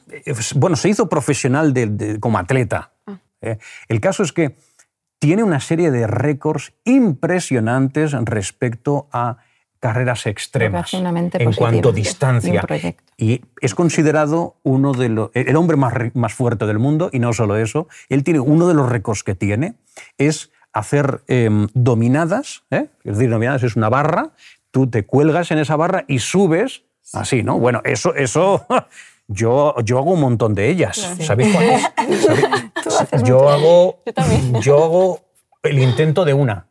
bueno, 0.55 0.75
se 0.75 0.89
hizo 0.89 1.07
profesional 1.07 1.73
como 2.19 2.39
atleta. 2.39 2.91
Ah. 3.05 3.19
el 3.87 3.99
caso 3.99 4.23
es 4.23 4.31
que 4.31 4.55
tiene 5.19 5.43
una 5.43 5.59
serie 5.59 5.91
de 5.91 6.07
récords 6.07 6.73
impresionantes 6.85 8.11
respecto 8.11 9.07
a 9.11 9.37
carreras 9.83 10.27
extremas 10.27 10.93
en 10.93 11.51
cuanto 11.51 11.89
a 11.89 11.91
distancia. 11.91 12.65
Y, 13.17 13.41
es 13.59 13.75
considerado 13.75 14.55
uno 14.63 14.93
de 14.93 15.09
los, 15.09 15.29
el 15.33 15.57
hombre 15.57 15.75
más, 15.75 15.93
más 16.13 16.33
fuerte 16.33 16.65
del 16.65 16.79
mundo, 16.79 17.09
y 17.11 17.19
no 17.19 17.33
solo 17.33 17.57
eso, 17.57 17.89
él 18.07 18.23
tiene 18.23 18.39
uno 18.39 18.69
de 18.69 18.75
los 18.75 18.87
récords 18.87 19.23
que 19.23 19.35
tiene, 19.35 19.73
es 20.17 20.51
hacer 20.71 21.23
em, 21.27 21.67
dominadas, 21.73 22.63
¿eh? 22.71 22.87
es 23.03 23.17
decir, 23.17 23.29
dominadas 23.29 23.63
es 23.63 23.75
una 23.75 23.89
barra, 23.89 24.31
tú 24.71 24.89
te 24.89 25.05
cuelgas 25.05 25.51
en 25.51 25.57
esa 25.57 25.75
barra 25.75 26.05
y 26.07 26.19
subes 26.19 26.83
así, 27.11 27.43
¿no? 27.43 27.59
Bueno, 27.59 27.81
eso, 27.83 28.15
eso 28.15 28.65
yo, 29.27 29.75
yo 29.83 29.97
hago 29.97 30.13
un 30.13 30.21
montón 30.21 30.55
de 30.55 30.69
ellas. 30.69 30.95
¿Sabéis 31.19 31.53
cuántas? 31.53 33.23
Yo 33.25 33.49
hago, 33.49 34.01
yo, 34.61 34.83
hago 34.83 35.19
el 35.63 35.79
intento 35.79 36.25
de 36.25 36.33
una, 36.33 36.67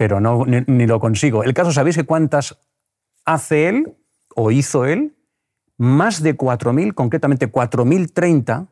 pero 0.00 0.18
no, 0.18 0.46
ni, 0.46 0.86
lo 0.86 0.98
consigo. 0.98 1.44
El 1.44 1.52
caso, 1.52 1.72
¿sabéis 1.72 2.02
cuántas 2.06 2.56
hace 3.26 3.68
él 3.68 3.98
o 4.34 4.50
hizo 4.50 4.86
él? 4.86 5.14
Más 5.76 6.22
de 6.22 6.38
4.000, 6.38 6.94
concretamente 6.94 7.52
4.030 7.52 8.68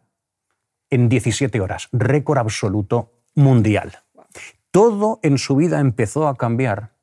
en 0.88 1.08
17 1.10 1.60
horas. 1.60 1.90
Récord 1.92 2.38
absoluto 2.38 3.12
mundial. 3.34 3.98
Todo 4.70 5.20
en 5.22 5.36
su 5.36 5.54
vida 5.56 5.80
empezó 5.80 6.28
a 6.28 6.34
cambiar 6.34 6.94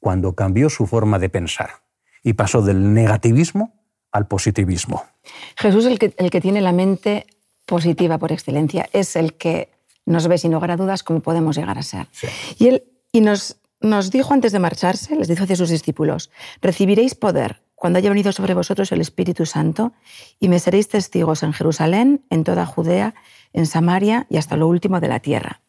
cuando 0.00 0.34
cambió 0.34 0.70
su 0.70 0.86
forma 0.86 1.18
de 1.18 1.28
pensar 1.28 1.82
y 2.22 2.32
pasó 2.32 2.62
del 2.62 2.94
negativismo 2.94 3.74
al 4.10 4.26
positivismo. 4.26 5.04
Jesús 5.58 5.84
es 5.84 5.92
el 5.92 5.98
que, 5.98 6.14
el 6.16 6.30
que 6.30 6.40
tiene 6.40 6.62
la 6.62 6.72
mente 6.72 7.26
positiva 7.66 8.16
por 8.16 8.32
excelencia, 8.32 8.88
es 8.94 9.16
el 9.16 9.34
que 9.34 9.68
nos 10.06 10.28
ve 10.28 10.38
sin 10.38 10.52
lugar 10.52 10.70
a 10.70 10.78
dudas 10.78 11.02
cómo 11.02 11.20
podemos 11.20 11.58
llegar 11.58 11.76
a 11.76 11.82
ser. 11.82 12.08
Y 12.58 12.68
él 12.68 12.84
y 13.16 13.22
nos, 13.22 13.56
nos 13.80 14.10
dijo 14.10 14.34
antes 14.34 14.52
de 14.52 14.58
marcharse, 14.58 15.16
les 15.16 15.28
dijo 15.28 15.44
a 15.44 15.56
sus 15.56 15.70
discípulos, 15.70 16.30
recibiréis 16.60 17.14
poder 17.14 17.62
cuando 17.74 17.98
haya 17.98 18.08
venido 18.08 18.32
sobre 18.32 18.54
vosotros 18.54 18.90
el 18.92 19.00
Espíritu 19.00 19.44
Santo 19.46 19.92
y 20.40 20.48
me 20.48 20.58
seréis 20.58 20.88
testigos 20.88 21.42
en 21.42 21.52
Jerusalén, 21.52 22.24
en 22.30 22.42
toda 22.42 22.64
Judea, 22.66 23.14
en 23.52 23.66
Samaria 23.66 24.26
y 24.30 24.38
hasta 24.38 24.56
lo 24.56 24.66
último 24.66 24.98
de 24.98 25.08
la 25.08 25.20
tierra. 25.20 25.60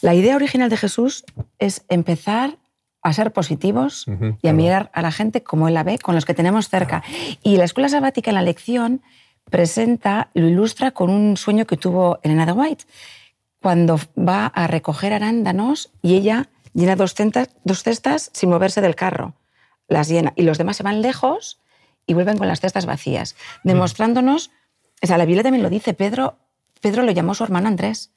La 0.00 0.14
idea 0.14 0.34
original 0.34 0.70
de 0.70 0.78
Jesús 0.78 1.24
es 1.58 1.84
empezar 1.88 2.58
a 3.02 3.12
ser 3.12 3.32
positivos 3.32 4.06
y 4.42 4.48
a 4.48 4.52
mirar 4.52 4.90
a 4.94 5.02
la 5.02 5.12
gente 5.12 5.42
como 5.42 5.68
Él 5.68 5.74
la 5.74 5.84
ve, 5.84 5.98
con 5.98 6.14
los 6.14 6.24
que 6.24 6.34
tenemos 6.34 6.68
cerca. 6.68 7.02
Y 7.42 7.56
la 7.56 7.64
escuela 7.64 7.88
sabática 7.88 8.30
en 8.30 8.34
la 8.34 8.42
lección 8.42 9.02
presenta, 9.48 10.30
lo 10.34 10.48
ilustra 10.48 10.90
con 10.90 11.10
un 11.10 11.36
sueño 11.36 11.66
que 11.66 11.76
tuvo 11.76 12.18
Elena 12.22 12.46
de 12.46 12.52
White, 12.52 12.84
cuando 13.60 13.98
va 14.18 14.46
a 14.46 14.66
recoger 14.66 15.12
arándanos 15.12 15.90
y 16.02 16.14
ella 16.14 16.48
llena 16.74 16.96
dos, 16.96 17.14
dos 17.64 17.82
cestas 17.82 18.30
sin 18.32 18.50
moverse 18.50 18.80
del 18.80 18.94
carro, 18.94 19.34
las 19.88 20.08
llena, 20.08 20.32
y 20.36 20.42
los 20.42 20.58
demás 20.58 20.76
se 20.76 20.82
van 20.82 21.02
lejos 21.02 21.60
y 22.06 22.14
vuelven 22.14 22.38
con 22.38 22.48
las 22.48 22.60
cestas 22.60 22.86
vacías, 22.86 23.36
demostrándonos, 23.64 24.50
o 25.02 25.06
sea, 25.06 25.18
la 25.18 25.24
Biblia 25.24 25.42
también 25.42 25.62
lo 25.62 25.70
dice, 25.70 25.94
Pedro, 25.94 26.36
Pedro 26.80 27.02
lo 27.02 27.12
llamó 27.12 27.34
su 27.34 27.44
hermano 27.44 27.68
Andrés, 27.68 28.12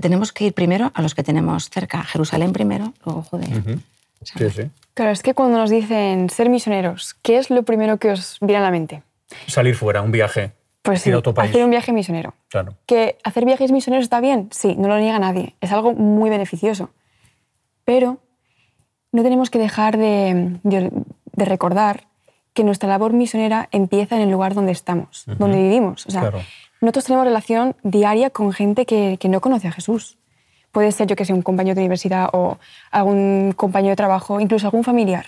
tenemos 0.00 0.32
que 0.32 0.46
ir 0.46 0.54
primero 0.54 0.90
a 0.94 1.02
los 1.02 1.14
que 1.14 1.22
tenemos 1.22 1.70
cerca. 1.70 2.02
Jerusalén 2.02 2.52
primero, 2.52 2.92
luego 3.04 3.22
Judea. 3.22 3.62
Sí, 4.22 4.50
sí. 4.50 4.70
Claro, 4.94 5.10
es 5.10 5.22
que 5.22 5.34
cuando 5.34 5.58
nos 5.58 5.70
dicen 5.70 6.30
ser 6.30 6.48
misioneros, 6.48 7.14
¿qué 7.22 7.36
es 7.38 7.50
lo 7.50 7.62
primero 7.62 7.98
que 7.98 8.10
os 8.10 8.38
viene 8.40 8.58
a 8.58 8.62
la 8.62 8.70
mente? 8.70 9.02
Salir 9.46 9.76
fuera, 9.76 10.02
un 10.02 10.12
viaje. 10.12 10.52
Pues 10.82 11.00
sí, 11.00 11.10
hacer 11.10 11.64
un 11.64 11.70
viaje 11.70 11.92
misionero. 11.92 12.34
Claro. 12.48 12.76
¿Que 12.86 13.18
hacer 13.24 13.46
viajes 13.46 13.72
misioneros 13.72 14.04
está 14.04 14.20
bien? 14.20 14.48
Sí, 14.50 14.74
no 14.76 14.88
lo 14.88 14.98
niega 14.98 15.18
nadie. 15.18 15.54
Es 15.60 15.72
algo 15.72 15.94
muy 15.94 16.28
beneficioso. 16.28 16.90
Pero 17.84 18.18
no 19.12 19.22
tenemos 19.22 19.50
que 19.50 19.58
dejar 19.58 19.96
de, 19.96 20.90
recordar 21.32 22.08
que 22.52 22.64
nuestra 22.64 22.88
labor 22.88 23.12
misionera 23.12 23.68
empieza 23.72 24.16
en 24.16 24.22
el 24.22 24.30
lugar 24.30 24.54
donde 24.54 24.72
estamos, 24.72 25.24
donde 25.38 25.60
vivimos. 25.60 26.06
O 26.06 26.10
sea, 26.10 26.20
claro. 26.22 26.40
Nosotros 26.84 27.06
tenemos 27.06 27.26
relación 27.26 27.76
diaria 27.82 28.28
con 28.28 28.52
gente 28.52 28.84
que, 28.84 29.18
no 29.28 29.40
conoce 29.40 29.68
a 29.68 29.72
Jesús. 29.72 30.18
Puede 30.70 30.92
ser 30.92 31.06
yo 31.06 31.16
que 31.16 31.24
sea 31.24 31.34
un 31.34 31.40
compañero 31.40 31.74
de 31.74 31.80
universidad 31.80 32.28
o 32.34 32.58
algún 32.90 33.52
compañero 33.56 33.92
de 33.92 33.96
trabajo, 33.96 34.38
incluso 34.38 34.66
algún 34.66 34.84
familiar. 34.84 35.24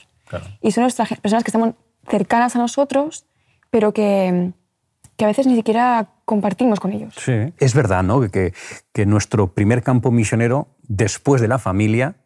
Y 0.61 0.73
son 0.73 0.83
nuestras 0.83 1.09
personas 1.19 1.45
que 1.45 1.49
estamos 1.49 1.75
cercanas 2.07 2.57
a 2.57 2.59
nosotros, 2.59 3.25
pero 3.71 3.95
que, 3.95 4.53
que 5.17 5.25
a 5.25 5.29
veces 5.29 5.47
ni 5.47 5.57
siquiera 5.57 6.09
compartimos 6.27 6.79
con 6.79 6.93
ellos. 6.93 7.15
Sí, 7.17 7.55
es 7.57 7.75
verdad, 7.75 8.03
¿no? 8.03 8.21
Que, 8.21 8.53
que 8.93 9.07
nuestro 9.07 9.55
primer 9.55 9.83
campo 9.83 10.11
misionero, 10.11 10.69
después 10.83 11.41
de 11.41 11.49
la 11.49 11.59
familia, 11.59 12.17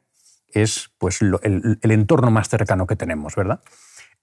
es 0.53 0.91
pues, 0.99 1.21
el, 1.23 1.79
el, 1.81 1.91
entorno 1.91 2.31
más 2.31 2.49
cercano 2.49 2.87
que 2.87 2.97
tenemos, 2.97 3.35
¿verdad? 3.35 3.61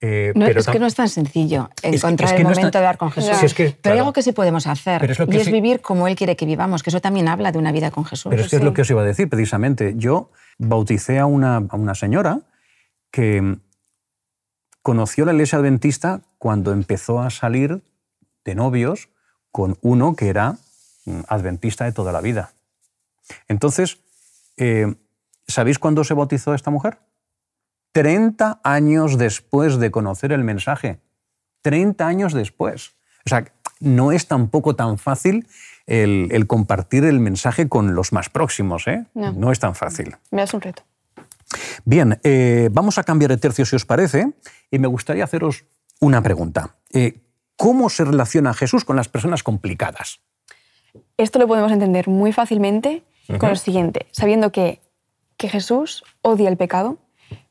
Eh, 0.00 0.32
no, 0.36 0.46
es 0.46 0.66
que 0.66 0.78
no 0.78 0.86
es 0.86 0.94
tan 0.94 1.08
sencillo 1.08 1.70
encontrar 1.82 2.36
el 2.36 2.44
momento 2.44 2.78
de 2.78 2.84
dar 2.84 2.98
con 2.98 3.10
Jesús. 3.10 3.54
pero 3.82 3.94
hay 3.94 3.98
algo 3.98 4.12
que 4.12 4.22
sí 4.22 4.30
podemos 4.30 4.68
hacer 4.68 5.10
y 5.28 5.36
es 5.36 5.50
vivir 5.50 5.80
como 5.80 6.06
Él 6.06 6.14
quiere 6.14 6.36
que 6.36 6.46
vivamos, 6.46 6.84
que 6.84 6.90
eso 6.90 7.00
también 7.00 7.26
habla 7.26 7.50
de 7.50 7.58
una 7.58 7.72
vida 7.72 7.90
con 7.90 8.04
Jesús. 8.04 8.30
Pero 8.30 8.42
es 8.42 8.48
que 8.48 8.56
es 8.56 8.62
lo 8.62 8.72
que 8.72 8.82
os 8.82 8.90
iba 8.90 9.02
a 9.02 9.04
decir 9.04 9.28
precisamente. 9.28 9.94
Yo 9.96 10.30
bauticé 10.58 11.18
a 11.18 11.26
una, 11.26 11.56
a 11.56 11.76
una 11.76 11.96
señora 11.96 12.42
que 13.10 13.58
conoció 14.82 15.24
la 15.24 15.32
iglesia 15.32 15.58
adventista 15.58 16.20
cuando 16.38 16.72
empezó 16.72 17.20
a 17.20 17.30
salir 17.30 17.82
de 18.44 18.54
novios 18.54 19.08
con 19.50 19.78
uno 19.80 20.14
que 20.14 20.28
era 20.28 20.58
mm, 21.06 21.20
adventista 21.26 21.84
de 21.84 21.92
toda 21.92 22.12
la 22.12 22.20
vida. 22.20 22.52
Entonces, 23.48 23.98
eh, 24.56 24.94
¿sabéis 25.48 25.78
cuándo 25.78 26.04
se 26.04 26.14
bautizó 26.14 26.54
esta 26.54 26.70
mujer? 26.70 26.98
30 27.92 28.60
años 28.62 29.18
después 29.18 29.78
de 29.78 29.90
conocer 29.90 30.32
el 30.32 30.44
mensaje. 30.44 31.00
30 31.62 32.06
años 32.06 32.32
después. 32.32 32.94
O 33.26 33.28
sea, 33.28 33.44
no 33.80 34.12
es 34.12 34.28
tampoco 34.28 34.76
tan 34.76 34.98
fácil 34.98 35.48
el, 35.86 36.46
compartir 36.46 37.04
el 37.04 37.18
mensaje 37.18 37.68
con 37.68 37.94
los 37.94 38.12
más 38.12 38.28
próximos. 38.28 38.86
¿eh? 38.86 39.06
No. 39.14 39.50
es 39.50 39.58
tan 39.58 39.74
fácil. 39.74 40.16
Me 40.30 40.42
das 40.42 40.54
un 40.54 40.60
reto. 40.60 40.82
Bien, 41.84 42.20
eh, 42.22 42.68
vamos 42.72 42.98
a 42.98 43.04
cambiar 43.04 43.30
de 43.30 43.38
tercio 43.38 43.64
si 43.64 43.74
os 43.74 43.86
parece 43.86 44.32
y 44.70 44.78
me 44.78 44.86
gustaría 44.86 45.24
haceros 45.24 45.64
una 46.00 46.22
pregunta. 46.22 46.76
Eh, 46.92 47.20
¿Cómo 47.56 47.88
se 47.88 48.04
relaciona 48.04 48.54
Jesús 48.54 48.84
con 48.84 48.96
las 48.96 49.08
personas 49.08 49.42
complicadas? 49.42 50.20
Esto 51.16 51.38
lo 51.38 51.48
podemos 51.48 51.72
entender 51.72 52.08
muy 52.08 52.32
fácilmente 52.32 53.02
con 53.38 53.50
lo 53.50 53.56
siguiente, 53.56 54.06
sabiendo 54.10 54.52
que, 54.52 54.80
que 55.38 55.48
Jesús 55.48 56.04
odia 56.20 56.50
el 56.50 56.58
pecado, 56.58 56.98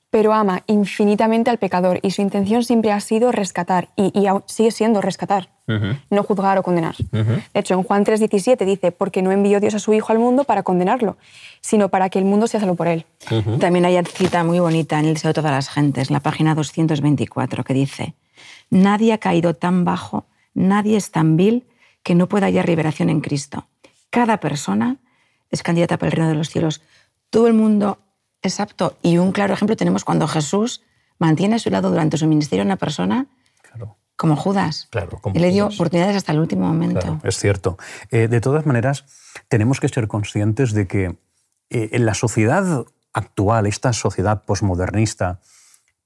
pero 0.10 0.34
ama 0.34 0.64
infinitamente 0.68 1.50
al 1.50 1.58
pecador 1.58 2.00
y 2.02 2.12
su 2.12 2.22
intención 2.22 2.64
siempre 2.64 2.92
ha 2.92 3.00
sido 3.00 3.32
rescatar 3.32 3.90
y, 3.96 4.12
sigue 4.46 4.72
siendo 4.72 5.02
rescatar, 5.02 5.50
no 6.10 6.24
juzgar 6.24 6.58
o 6.58 6.64
condenar. 6.64 6.96
De 7.12 7.60
hecho, 7.60 7.74
en 7.74 7.84
Juan 7.84 8.06
3:17 8.06 8.66
dice, 8.66 8.92
porque 8.92 9.22
no 9.22 9.32
envió 9.32 9.60
Dios 9.60 9.74
a 9.74 9.80
su 9.80 9.94
Hijo 9.94 10.12
al 10.14 10.20
mundo 10.20 10.44
para 10.44 10.64
condenarlo, 10.64 11.18
sino 11.62 11.90
para 11.90 12.10
que 12.10 12.20
el 12.20 12.26
mundo 12.26 12.48
sea 12.48 12.60
salvo 12.60 12.76
por 12.76 12.88
él. 12.88 13.06
También 13.60 13.86
hay 13.86 13.98
una 13.98 14.08
cita 14.08 14.44
muy 14.44 14.60
bonita 14.60 15.00
en 15.00 15.06
el 15.06 15.14
Deseo 15.16 15.30
de 15.30 15.36
todas 15.36 15.52
las 15.52 15.70
gentes, 15.70 16.10
la 16.10 16.22
página 16.22 16.56
224, 16.56 17.64
que 17.64 17.74
dice, 17.74 18.14
nadie 18.70 19.14
ha 19.14 19.18
caído 19.18 19.56
tan 19.56 19.84
bajo, 19.84 20.26
nadie 20.54 20.98
es 20.98 21.12
tan 21.12 21.36
vil 21.36 21.66
que 22.04 22.16
no 22.16 22.28
pueda 22.28 22.46
hallar 22.46 22.68
liberación 22.70 23.10
en 23.10 23.20
Cristo. 23.20 23.68
Cada 24.10 24.38
persona 24.38 24.98
es 25.52 25.64
candidata 25.64 25.98
para 25.98 26.08
el 26.08 26.14
reino 26.14 26.30
de 26.30 26.36
los 26.36 26.50
cielos. 26.50 26.82
Todo 27.30 27.48
el 27.48 27.54
mundo 27.54 28.00
Exacto. 28.42 28.98
Y 29.02 29.18
un 29.18 29.32
claro 29.32 29.54
ejemplo 29.54 29.76
tenemos 29.76 30.04
cuando 30.04 30.28
Jesús 30.28 30.82
mantiene 31.20 31.56
a 31.56 31.60
su 31.60 31.70
lado 31.70 31.90
durante 31.90 32.18
su 32.18 32.28
ministerio 32.28 32.64
a 32.64 32.66
una 32.66 32.78
persona 32.78 33.28
como 34.16 34.36
Judas. 34.36 34.88
Claro, 34.90 35.22
y 35.32 35.38
le 35.38 35.52
dio 35.52 35.68
oportunidades 35.68 36.16
hasta 36.16 36.32
el 36.32 36.40
último 36.40 36.68
momento. 36.68 37.20
es 37.24 37.38
cierto. 37.38 37.78
Eh, 38.10 38.28
de 38.28 38.42
todas 38.42 38.66
maneras, 38.66 39.06
tenemos 39.48 39.80
que 39.80 39.90
ser 39.90 40.08
conscientes 40.08 40.74
de 40.74 40.88
que 40.88 41.20
eh, 41.70 41.90
en 41.92 42.06
la 42.08 42.16
sociedad 42.16 42.86
actual, 43.14 43.68
esta 43.68 43.94
sociedad 43.94 44.44
posmodernista, 44.44 45.40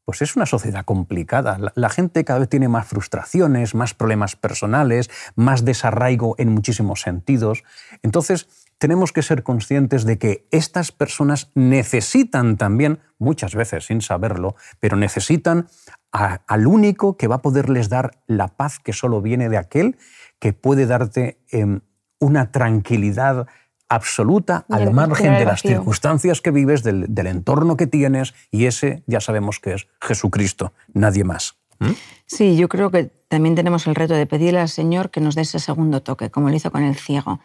pues 0.03 0.21
es 0.21 0.36
una 0.36 0.45
sociedad 0.45 0.84
complicada. 0.84 1.57
La, 1.57 1.71
la, 1.73 1.89
gente 1.89 2.25
cada 2.25 2.39
vez 2.39 2.49
tiene 2.49 2.67
más 2.67 2.86
frustraciones, 2.86 3.75
más 3.75 3.93
problemas 3.93 4.36
personales, 4.36 5.10
más 5.36 5.63
desarraigo 5.63 6.36
en 6.38 6.49
muchísimos 6.49 6.99
sentidos. 6.99 7.63
Entonces, 8.01 8.47
tenemos 8.82 9.13
que 9.13 9.22
ser 9.22 9.44
conscientes 9.44 10.06
de 10.06 10.17
que 10.17 10.48
estas 10.50 10.91
personas 10.91 11.52
necesitan 11.54 12.58
también, 12.58 12.98
muchas 13.20 13.54
veces 13.54 13.86
sin 13.86 14.02
saberlo, 14.02 14.56
pero 14.80 14.98
necesitan 14.98 15.67
al 16.12 16.65
único 16.65 17.15
que 17.15 17.28
va 17.28 17.36
a 17.36 17.41
poderles 17.44 17.89
dar 17.89 18.24
la 18.26 18.48
paz 18.48 18.80
que 18.80 18.91
solo 18.91 19.22
viene 19.22 19.50
de 19.50 19.58
aquel 19.58 19.98
que 20.39 20.54
puede 20.54 20.88
darte 20.88 21.38
em, 21.52 21.82
una 22.20 22.52
tranquilidad 22.52 23.46
absoluta 23.88 24.65
Y 24.67 24.74
al 24.74 24.91
margen 24.91 25.38
de 25.38 25.46
las 25.46 25.62
circunstancias 25.62 26.41
que 26.41 26.50
vives, 26.50 26.82
del, 26.82 27.06
del 27.13 27.28
entorno 27.28 27.78
que 27.78 27.86
tienes, 27.86 28.34
y 28.50 28.65
ese 28.65 29.04
ya 29.06 29.22
sabemos 29.22 29.60
que 29.60 29.76
es 29.76 29.88
Jesucristo, 30.02 30.74
nadie 30.91 31.24
más. 31.24 31.61
¿Mm? 31.82 31.91
Sí, 32.26 32.56
yo 32.56 32.70
creo 32.70 32.91
que 32.91 33.12
también 33.28 33.56
tenemos 33.56 33.88
el 33.88 33.96
reto 33.96 34.13
de 34.13 34.26
pedirle 34.26 34.62
al 34.62 34.70
Señor 34.70 35.10
que 35.10 35.20
nos 35.20 35.36
dé 35.36 35.41
ese 35.41 35.60
segundo 35.60 36.02
toque, 36.02 36.30
como 36.30 36.50
lo 36.50 36.56
hizo 36.56 36.72
con 36.72 36.84
el 36.84 36.96
ciego, 36.96 37.41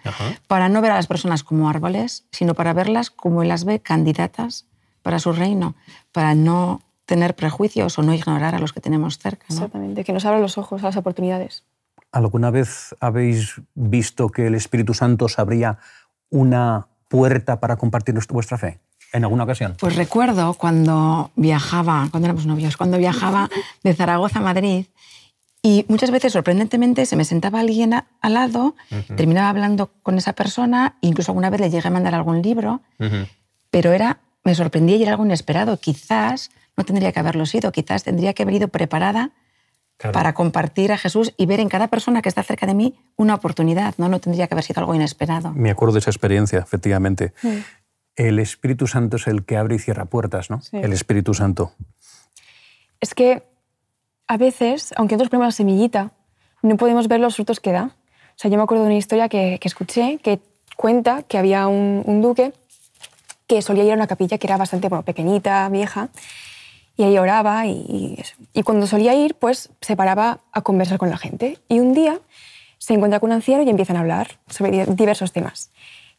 para 0.47 0.69
no 0.69 0.81
ver 0.81 0.93
a 0.93 0.95
las 0.95 1.09
personas 1.09 1.43
como 1.43 1.69
árboles, 1.69 2.25
sino 2.31 2.55
para 2.55 2.73
verlas 2.73 3.11
como 3.11 3.43
Él 3.43 3.49
las 3.49 3.65
ve, 3.65 3.81
candidatas 3.81 4.67
para 5.03 5.19
su 5.19 5.33
reino, 5.33 5.75
para 6.13 6.35
no 6.35 6.83
tener 7.05 7.35
prejuicios 7.35 7.99
o 7.99 8.03
no 8.03 8.15
ignorar 8.15 8.55
a 8.55 8.59
los 8.59 8.73
que 8.73 8.81
tenemos 8.81 9.19
cerca. 9.19 9.47
¿no? 9.49 9.55
Exactamente, 9.55 10.05
que 10.05 10.13
nos 10.13 10.25
abra 10.25 10.39
los 10.39 10.59
ojos 10.59 10.83
a 10.83 10.87
las 10.87 10.97
oportunidades. 10.97 11.65
¿Alguna 12.13 12.51
vez 12.51 12.95
habéis 13.01 13.61
visto 13.75 14.29
que 14.29 14.47
el 14.47 14.55
Espíritu 14.55 14.95
Santo 14.95 15.25
os 15.25 15.39
abría 15.39 15.79
una 16.31 16.89
puerta 17.09 17.61
para 17.61 17.77
compartir 17.77 18.15
vuestra 18.31 18.59
fe? 18.59 18.81
¿En 19.17 19.25
alguna 19.25 19.45
ocasión? 19.45 19.77
Pues 19.81 19.97
recuerdo 19.97 20.53
cuando 20.55 21.31
viajaba, 21.37 22.09
cuando 22.11 22.27
éramos 22.27 22.45
novios, 22.45 22.77
cuando 22.77 22.99
viajaba 22.99 23.49
de 23.83 23.95
Zaragoza 23.95 24.41
a 24.41 24.43
Madrid 24.43 24.85
y 25.63 25.87
muchas 25.89 26.11
veces, 26.11 26.35
sorprendentemente, 26.35 27.07
se 27.07 27.17
me 27.17 27.25
sentaba 27.25 27.61
alguien 27.61 27.95
a- 27.95 28.07
al 28.21 28.35
lado, 28.35 28.75
terminaba 29.17 29.49
hablando 29.49 29.91
con 30.03 30.19
esa 30.19 30.35
persona, 30.35 30.97
incluso 31.01 31.33
alguna 31.33 31.49
vez 31.49 31.61
le 31.63 31.71
llegué 31.71 31.89
a 31.89 31.91
mandar 31.91 32.15
algún 32.15 32.43
libro, 32.43 32.83
pero 33.71 33.93
era, 33.93 34.19
me 34.45 34.55
sorprendía 34.55 34.97
y 34.97 35.03
era 35.03 35.13
algo 35.13 35.25
inesperado. 35.25 35.79
Quizás 35.79 36.51
no 36.77 36.85
tendría 36.85 37.11
que 37.11 37.19
haberlo 37.19 37.47
sido, 37.47 37.73
quizás 37.73 38.05
tendría 38.05 38.35
que 38.35 38.43
haber 38.43 38.57
ido 38.57 38.69
preparada 38.69 39.31
Claro. 39.99 40.13
para 40.13 40.35
compartir 40.35 40.93
a 40.93 40.99
Jesús 40.99 41.33
y 41.39 41.47
ver 41.47 41.59
en 41.59 41.71
cada 41.71 41.89
persona 41.89 42.21
que 42.21 42.29
está 42.29 42.43
cerca 42.43 42.67
de 42.67 42.75
mí 42.75 42.95
una 43.17 43.35
oportunidad, 43.35 43.95
¿no? 43.97 44.11
No 44.11 44.21
tendría 44.21 44.47
que 44.47 44.53
haber 44.53 44.63
sido 44.63 44.81
algo 44.81 44.95
inesperado. 44.95 45.53
Me 45.55 45.71
acuerdo 45.71 45.95
de 45.95 46.01
esa 46.01 46.11
experiencia, 46.11 46.59
efectivamente. 46.59 47.33
El 48.17 48.39
Espíritu 48.39 48.87
Santo 48.87 49.17
es 49.17 49.27
el 49.27 49.45
que 49.45 49.57
abre 49.57 49.77
y 49.77 49.79
cierra 49.79 50.07
puertas, 50.07 50.51
¿no? 50.51 50.61
Sí. 50.63 50.79
El 50.79 50.93
Espíritu 50.93 51.35
Santo. 51.35 51.73
Es 53.01 53.15
que 53.15 53.43
a 54.27 54.37
veces, 54.39 54.93
aunque 54.97 55.15
nosotros 55.15 55.31
ponemos 55.31 55.49
la 55.49 55.57
semillita, 55.57 56.13
no 56.63 56.77
podemos 56.77 57.09
ver 57.09 57.21
los 57.21 57.37
frutos 57.37 57.61
que 57.61 57.73
da. 57.73 57.85
O 57.85 58.39
sea, 58.39 58.51
yo 58.51 58.57
me 58.57 58.63
acuerdo 58.65 58.85
de 58.85 58.89
una 58.91 58.99
historia 58.99 59.29
que, 59.29 59.59
que 59.61 59.69
escuché 59.69 60.19
que 60.19 60.41
cuenta 60.77 61.23
que 61.23 61.39
había 61.39 61.69
un, 61.69 62.03
un 62.07 62.23
duque 62.23 62.53
que 63.47 63.63
solía 63.63 63.85
ir 63.85 63.93
a 63.93 63.95
una 63.95 64.07
capilla 64.07 64.39
que 64.39 64.47
era 64.47 64.57
bastante 64.57 64.89
bueno, 64.89 65.05
pequeñita, 65.05 65.69
vieja, 65.69 66.09
y 66.97 67.05
ahí 67.05 67.17
oraba 67.19 67.67
y, 67.67 68.19
y 68.55 68.63
cuando 68.63 68.87
solía 68.87 69.15
ir, 69.15 69.35
pues 69.37 69.71
se 69.83 69.95
paraba 69.95 70.41
a 70.53 70.63
conversar 70.63 70.99
con 70.99 71.11
la 71.11 71.19
gente. 71.19 71.59
Y 71.69 71.79
un 71.79 71.93
día 71.93 72.19
se 72.79 72.95
encuentra 72.95 73.21
con 73.21 73.29
un 73.31 73.35
anciano 73.35 73.63
y 73.63 73.69
empiezan 73.71 73.97
a 73.97 74.01
hablar 74.01 74.39
sobre 74.49 74.71
di- 74.73 74.95
diversos 74.95 75.33
temas. 75.33 75.71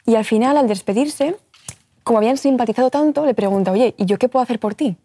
Y 0.06 0.14
al 0.14 0.24
final, 0.24 0.56
al 0.56 0.68
despedirse, 0.68 1.36
como 2.08 2.20
habían 2.20 2.38
simpatizado 2.38 2.88
tanto, 2.88 3.26
le 3.26 3.34
pregunta, 3.34 3.70
oye, 3.70 3.94
¿y 3.98 4.06
yo 4.06 4.16
qué 4.16 4.30
puedo 4.30 4.42
hacer 4.42 4.58
por 4.58 4.74
ti? 4.74 4.96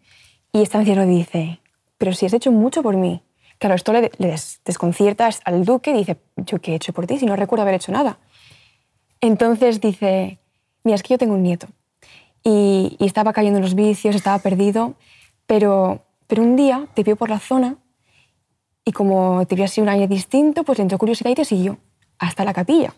Y 0.54 0.60
anciano 0.60 1.04
dice, 1.04 1.60
pero 1.98 2.14
si 2.14 2.24
has 2.24 2.32
hecho 2.32 2.50
mucho 2.50 2.82
por 2.82 2.96
mí. 2.96 3.22
Claro, 3.58 3.74
esto 3.74 3.92
le, 3.92 4.10
le 4.16 4.28
des- 4.28 4.62
desconcierta 4.64 5.28
al 5.44 5.66
duque 5.66 5.90
y 5.90 5.98
dice, 5.98 6.16
¿yo 6.36 6.62
qué 6.62 6.72
he 6.72 6.74
hecho 6.76 6.94
por 6.94 7.06
ti 7.06 7.18
si 7.18 7.26
no 7.26 7.36
recuerdo 7.36 7.60
haber 7.60 7.74
hecho 7.74 7.92
nada? 7.92 8.16
Entonces 9.20 9.82
dice, 9.82 10.38
mira, 10.82 10.94
es 10.94 11.02
que 11.02 11.12
yo 11.12 11.18
tengo 11.18 11.34
un 11.34 11.42
nieto 11.42 11.66
y, 12.42 12.96
y 12.98 13.04
estaba 13.04 13.34
cayendo 13.34 13.58
en 13.58 13.64
los 13.64 13.74
vicios, 13.74 14.16
estaba 14.16 14.38
perdido, 14.38 14.94
pero, 15.46 16.06
pero 16.26 16.42
un 16.42 16.56
día 16.56 16.88
te 16.94 17.02
vio 17.02 17.16
por 17.16 17.28
la 17.28 17.38
zona 17.38 17.76
y 18.82 18.92
como 18.92 19.44
te 19.46 19.56
vio 19.56 19.66
así 19.66 19.82
un 19.82 19.90
año 19.90 20.06
distinto, 20.08 20.64
pues 20.64 20.78
le 20.78 20.82
entró 20.84 20.96
curiosidad 20.96 21.30
y 21.32 21.34
te 21.34 21.44
siguió 21.44 21.76
hasta 22.18 22.46
la 22.46 22.54
capilla. 22.54 22.94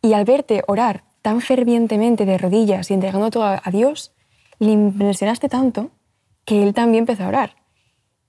Y 0.00 0.12
al 0.12 0.24
verte 0.24 0.62
orar 0.68 1.02
tan 1.22 1.40
fervientemente 1.40 2.26
de 2.26 2.36
rodillas 2.38 2.90
y 2.90 2.94
entregando 2.94 3.30
todo 3.30 3.44
a 3.44 3.70
Dios, 3.70 4.12
le 4.58 4.72
impresionaste 4.72 5.48
tanto 5.48 5.90
que 6.44 6.62
él 6.62 6.74
también 6.74 7.02
empezó 7.02 7.24
a 7.24 7.28
orar. 7.28 7.56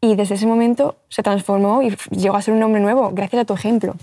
Y 0.02 0.16
desde 0.16 0.36
ese 0.36 0.48
momento 0.48 0.98
se 1.10 1.24
transformó 1.24 1.82
y 1.82 1.96
llegó 2.12 2.36
a 2.36 2.42
ser 2.42 2.54
un 2.54 2.64
hombre 2.64 2.82
nuevo, 2.82 3.12
gracias 3.14 3.44
a 3.44 3.46
tu 3.46 3.54
ejemplo. 3.54 3.96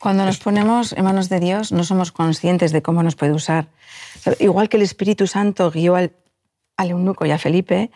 Cuando 0.00 0.24
nos 0.24 0.38
ponemos 0.38 0.92
en 0.92 1.04
manos 1.04 1.28
de 1.28 1.40
Dios, 1.40 1.72
no 1.72 1.84
somos 1.84 2.12
conscientes 2.12 2.72
de 2.72 2.82
cómo 2.82 3.02
nos 3.02 3.16
puede 3.16 3.32
usar. 3.32 3.66
Igual 4.38 4.68
que 4.68 4.76
el 4.76 4.82
Espíritu 4.82 5.26
Santo 5.26 5.70
guió 5.70 5.94
al, 5.94 6.12
al 6.76 6.90
eunuco 6.90 7.26
y 7.26 7.32
a 7.32 7.38
Felipe, 7.38 7.90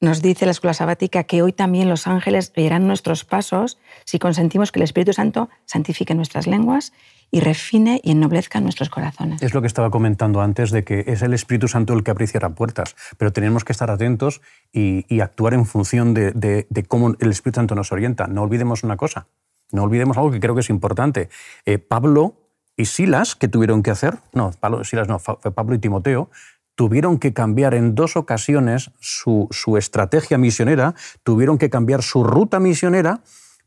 nos 0.00 0.20
dice 0.20 0.46
la 0.46 0.50
escuela 0.50 0.74
sabática 0.74 1.24
que 1.24 1.42
hoy 1.42 1.52
también 1.52 1.88
los 1.88 2.06
ángeles 2.06 2.52
guiarán 2.52 2.86
nuestros 2.86 3.24
pasos 3.24 3.78
si 4.04 4.18
consentimos 4.18 4.72
que 4.72 4.78
el 4.78 4.84
Espíritu 4.84 5.12
Santo 5.12 5.48
santifique 5.64 6.14
nuestras 6.14 6.46
lenguas 6.46 6.92
y 7.30 7.40
refine 7.40 8.00
y 8.02 8.12
ennoblezca 8.12 8.60
nuestros 8.60 8.88
corazones. 8.88 9.42
Es 9.42 9.54
lo 9.54 9.60
que 9.60 9.66
estaba 9.66 9.90
comentando 9.90 10.40
antes 10.40 10.70
de 10.70 10.84
que 10.84 11.04
es 11.06 11.22
el 11.22 11.34
Espíritu 11.34 11.68
Santo 11.68 11.92
el 11.92 12.02
que 12.02 12.10
abre 12.10 12.24
y 12.24 12.28
cierra 12.28 12.50
puertas, 12.50 12.96
pero 13.18 13.32
tenemos 13.32 13.64
que 13.64 13.72
estar 13.72 13.90
atentos 13.90 14.40
y, 14.72 15.04
actuar 15.20 15.54
en 15.54 15.66
función 15.66 16.14
de, 16.14 16.66
cómo 16.88 17.14
el 17.18 17.30
Espíritu 17.30 17.56
Santo 17.56 17.74
nos 17.74 17.90
orienta. 17.90 18.26
No 18.26 18.42
olvidemos 18.42 18.84
una 18.84 18.96
cosa, 18.96 19.26
no 19.72 19.82
olvidemos 19.82 20.16
algo 20.16 20.30
que 20.30 20.40
creo 20.40 20.54
que 20.54 20.60
es 20.60 20.70
importante. 20.70 21.28
Eh, 21.64 21.78
Pablo 21.78 22.34
y 22.76 22.84
Silas, 22.84 23.34
que 23.34 23.48
tuvieron 23.48 23.82
que 23.82 23.90
hacer? 23.90 24.18
No, 24.32 24.52
Pablo, 24.60 24.84
Silas 24.84 25.08
no, 25.08 25.18
Pablo 25.18 25.74
y 25.74 25.78
Timoteo, 25.78 26.30
tuvieron 26.74 27.18
que 27.18 27.32
cambiar 27.32 27.74
en 27.74 27.94
dos 27.94 28.16
ocasiones 28.16 28.90
su 29.00 29.76
estrategia 29.78 30.38
misionera, 30.38 30.94
tuvieron 31.22 31.58
que 31.58 31.70
cambiar 31.70 32.02
su 32.02 32.22
ruta 32.22 32.60
misionera 32.60 33.22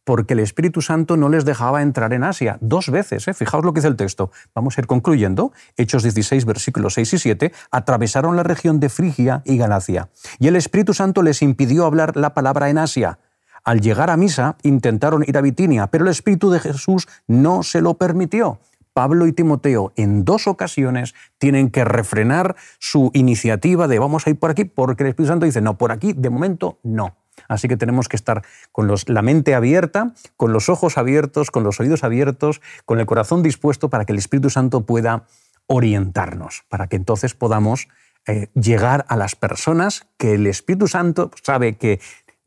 porque 0.09 0.33
el 0.33 0.39
Espíritu 0.39 0.81
Santo 0.81 1.17
no 1.17 1.29
les 1.29 1.45
dejaba 1.45 1.83
entrar 1.83 2.13
en 2.13 2.23
Asia. 2.23 2.57
Dos 2.61 2.89
veces, 2.89 3.27
¿eh? 3.27 3.33
fijaos 3.35 3.63
lo 3.63 3.73
que 3.73 3.81
dice 3.81 3.89
el 3.89 3.95
texto. 3.95 4.31
Vamos 4.55 4.75
a 4.75 4.81
ir 4.81 4.87
concluyendo. 4.87 5.53
Hechos 5.77 6.01
16, 6.01 6.45
versículos 6.45 6.95
6 6.95 7.13
y 7.13 7.19
7, 7.19 7.51
atravesaron 7.69 8.35
la 8.35 8.41
región 8.41 8.79
de 8.79 8.89
Frigia 8.89 9.43
y 9.45 9.59
Galacia. 9.59 10.09
Y 10.39 10.47
el 10.47 10.55
Espíritu 10.55 10.95
Santo 10.95 11.21
les 11.21 11.43
impidió 11.43 11.85
hablar 11.85 12.17
la 12.17 12.33
palabra 12.33 12.71
en 12.71 12.79
Asia. 12.79 13.19
Al 13.63 13.81
llegar 13.81 14.09
a 14.09 14.17
misa, 14.17 14.57
intentaron 14.63 15.23
ir 15.27 15.37
a 15.37 15.41
Bitinia, 15.41 15.85
pero 15.85 16.05
el 16.05 16.09
Espíritu 16.09 16.49
de 16.49 16.59
Jesús 16.59 17.07
no 17.27 17.61
se 17.61 17.79
lo 17.79 17.93
permitió. 17.93 18.59
Pablo 18.93 19.27
y 19.27 19.31
Timoteo 19.31 19.93
en 19.95 20.25
dos 20.25 20.47
ocasiones 20.47 21.13
tienen 21.37 21.69
que 21.69 21.85
refrenar 21.85 22.55
su 22.79 23.11
iniciativa 23.13 23.87
de 23.87 23.99
vamos 23.99 24.25
a 24.25 24.31
ir 24.31 24.39
por 24.39 24.49
aquí, 24.49 24.65
porque 24.65 25.03
el 25.03 25.09
Espíritu 25.09 25.33
Santo 25.33 25.45
dice, 25.45 25.61
no, 25.61 25.77
por 25.77 25.91
aquí 25.91 26.13
de 26.13 26.31
momento 26.31 26.79
no. 26.81 27.15
Así 27.49 27.67
que 27.67 27.75
tenemos 27.75 28.07
que 28.07 28.15
estar 28.15 28.43
con 28.71 28.89
la 29.07 29.21
mente 29.21 29.55
abierta, 29.55 30.13
con 30.37 30.53
los 30.53 30.69
ojos 30.69 30.97
abiertos, 30.97 31.51
con 31.51 31.63
los 31.63 31.79
oídos 31.81 32.05
abiertos, 32.05 32.61
con 32.85 32.99
el 32.99 33.05
corazón 33.05 33.43
dispuesto 33.43 33.89
para 33.89 34.05
que 34.05 34.13
el 34.13 34.19
Espíritu 34.19 34.49
Santo 34.49 34.85
pueda 34.85 35.25
orientarnos, 35.67 36.63
para 36.69 36.87
que 36.87 36.95
entonces 36.95 37.33
podamos 37.33 37.89
eh, 38.27 38.47
llegar 38.53 39.05
a 39.09 39.17
las 39.17 39.35
personas 39.35 40.07
que 40.17 40.35
el 40.35 40.47
Espíritu 40.47 40.87
Santo 40.87 41.31
sabe 41.43 41.77
que 41.77 41.99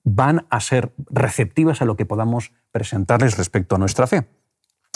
van 0.04 0.46
a 0.50 0.60
ser 0.60 0.92
receptivas 1.10 1.82
a 1.82 1.84
lo 1.84 1.96
que 1.96 2.06
podamos 2.06 2.52
presentarles 2.70 3.36
respecto 3.36 3.74
a 3.74 3.78
nuestra 3.78 4.06
fe. 4.06 4.26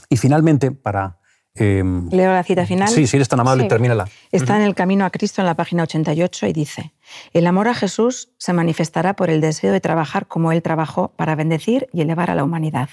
Y 0.08 0.16
finalmente, 0.16 0.70
para... 0.70 1.18
eh, 1.58 1.82
Leo 2.10 2.32
la 2.32 2.42
cita 2.44 2.66
final. 2.66 2.88
sí, 2.88 3.06
si 3.06 3.16
eres 3.16 3.28
tan 3.28 3.40
amable, 3.40 3.64
Sí. 3.64 3.68
termínala. 3.68 4.08
Está 4.32 4.56
en 4.56 4.62
el 4.62 4.74
Camino 4.74 5.04
a 5.04 5.10
Cristo 5.10 5.40
en 5.42 5.46
la 5.46 5.54
página 5.54 5.82
88 5.84 6.46
y 6.46 6.52
dice, 6.52 6.92
el 7.32 7.46
amor 7.46 7.68
a 7.68 7.74
Jesús 7.74 8.30
se 8.38 8.52
manifestará 8.52 9.14
por 9.14 9.30
el 9.30 9.40
deseo 9.40 9.72
de 9.72 9.80
trabajar 9.80 10.26
como 10.26 10.52
Él 10.52 10.62
trabajó 10.62 11.08
para 11.16 11.34
bendecir 11.34 11.88
y 11.92 12.00
elevar 12.02 12.30
a 12.30 12.34
la 12.34 12.44
humanidad. 12.44 12.88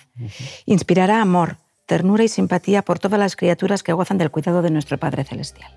Inspirará 0.66 1.22
amor, 1.22 1.58
ternura 1.86 2.24
y 2.24 2.28
simpatía 2.28 2.82
por 2.82 3.00
todas 3.00 3.20
las 3.20 3.36
criaturas 3.36 3.84
que 3.84 3.94
gozan 3.94 4.18
del 4.18 4.32
cuidado 4.32 4.62
de 4.62 4.72
nuestro 4.72 4.98
Padre 4.98 5.24
Celestial. 5.24 5.72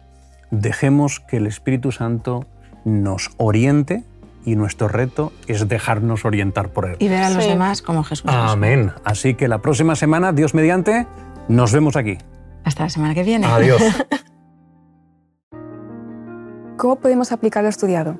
Dejemos 0.50 1.20
que 1.20 1.38
el 1.38 1.46
Espíritu 1.46 1.90
Santo 1.92 2.46
nos 2.84 3.30
oriente 3.36 4.04
y 4.44 4.54
nuestro 4.54 4.86
reto 4.86 5.32
es 5.48 5.66
dejarnos 5.68 6.24
orientar 6.24 6.68
por 6.68 6.88
Él. 6.88 6.96
Y 7.00 7.08
ver 7.08 7.24
a 7.24 7.30
los 7.30 7.42
Sí. 7.42 7.50
demás 7.50 7.82
como 7.82 8.04
Jesús. 8.04 8.30
Amén. 8.30 8.92
Así 9.04 9.34
que 9.34 9.48
la 9.48 9.58
próxima 9.58 9.96
semana, 9.96 10.32
Dios 10.32 10.54
mediante, 10.54 11.06
nos 11.48 11.72
vemos 11.72 11.96
aquí. 11.96 12.18
Hasta 12.66 12.82
la 12.82 12.90
semana 12.90 13.14
que 13.14 13.22
viene. 13.22 13.46
Adiós. 13.46 13.80
¿Cómo 16.76 16.96
podemos 16.96 17.30
aplicar 17.30 17.62
lo 17.62 17.68
estudiado? 17.68 18.18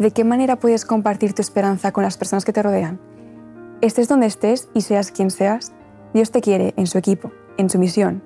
¿De 0.00 0.10
qué 0.10 0.24
manera 0.24 0.56
puedes 0.56 0.84
compartir 0.84 1.32
tu 1.32 1.40
esperanza 1.40 1.92
con 1.92 2.02
las 2.02 2.18
personas 2.18 2.44
que 2.44 2.52
te 2.52 2.60
rodean? 2.60 3.00
Estés 3.80 4.08
donde 4.08 4.26
estés 4.26 4.68
y 4.74 4.80
seas 4.80 5.12
quien 5.12 5.30
seas, 5.30 5.72
Dios 6.12 6.32
te 6.32 6.40
quiere 6.40 6.74
en 6.76 6.88
su 6.88 6.98
equipo, 6.98 7.30
en 7.56 7.70
su 7.70 7.78
misión. 7.78 8.20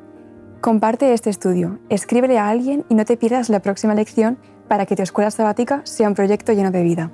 Comparte 0.62 1.12
este 1.12 1.28
estudio, 1.28 1.78
escríbele 1.90 2.38
a 2.38 2.48
alguien 2.48 2.86
y 2.88 2.94
no 2.94 3.04
te 3.04 3.18
pierdas 3.18 3.50
la 3.50 3.60
próxima 3.60 3.94
lección 3.94 4.38
para 4.68 4.86
que 4.86 4.96
tu 4.96 5.02
escuela 5.02 5.30
sabática 5.30 5.82
sea 5.84 6.08
un 6.08 6.14
proyecto 6.14 6.54
lleno 6.54 6.70
de 6.70 6.82
vida. 6.82 7.12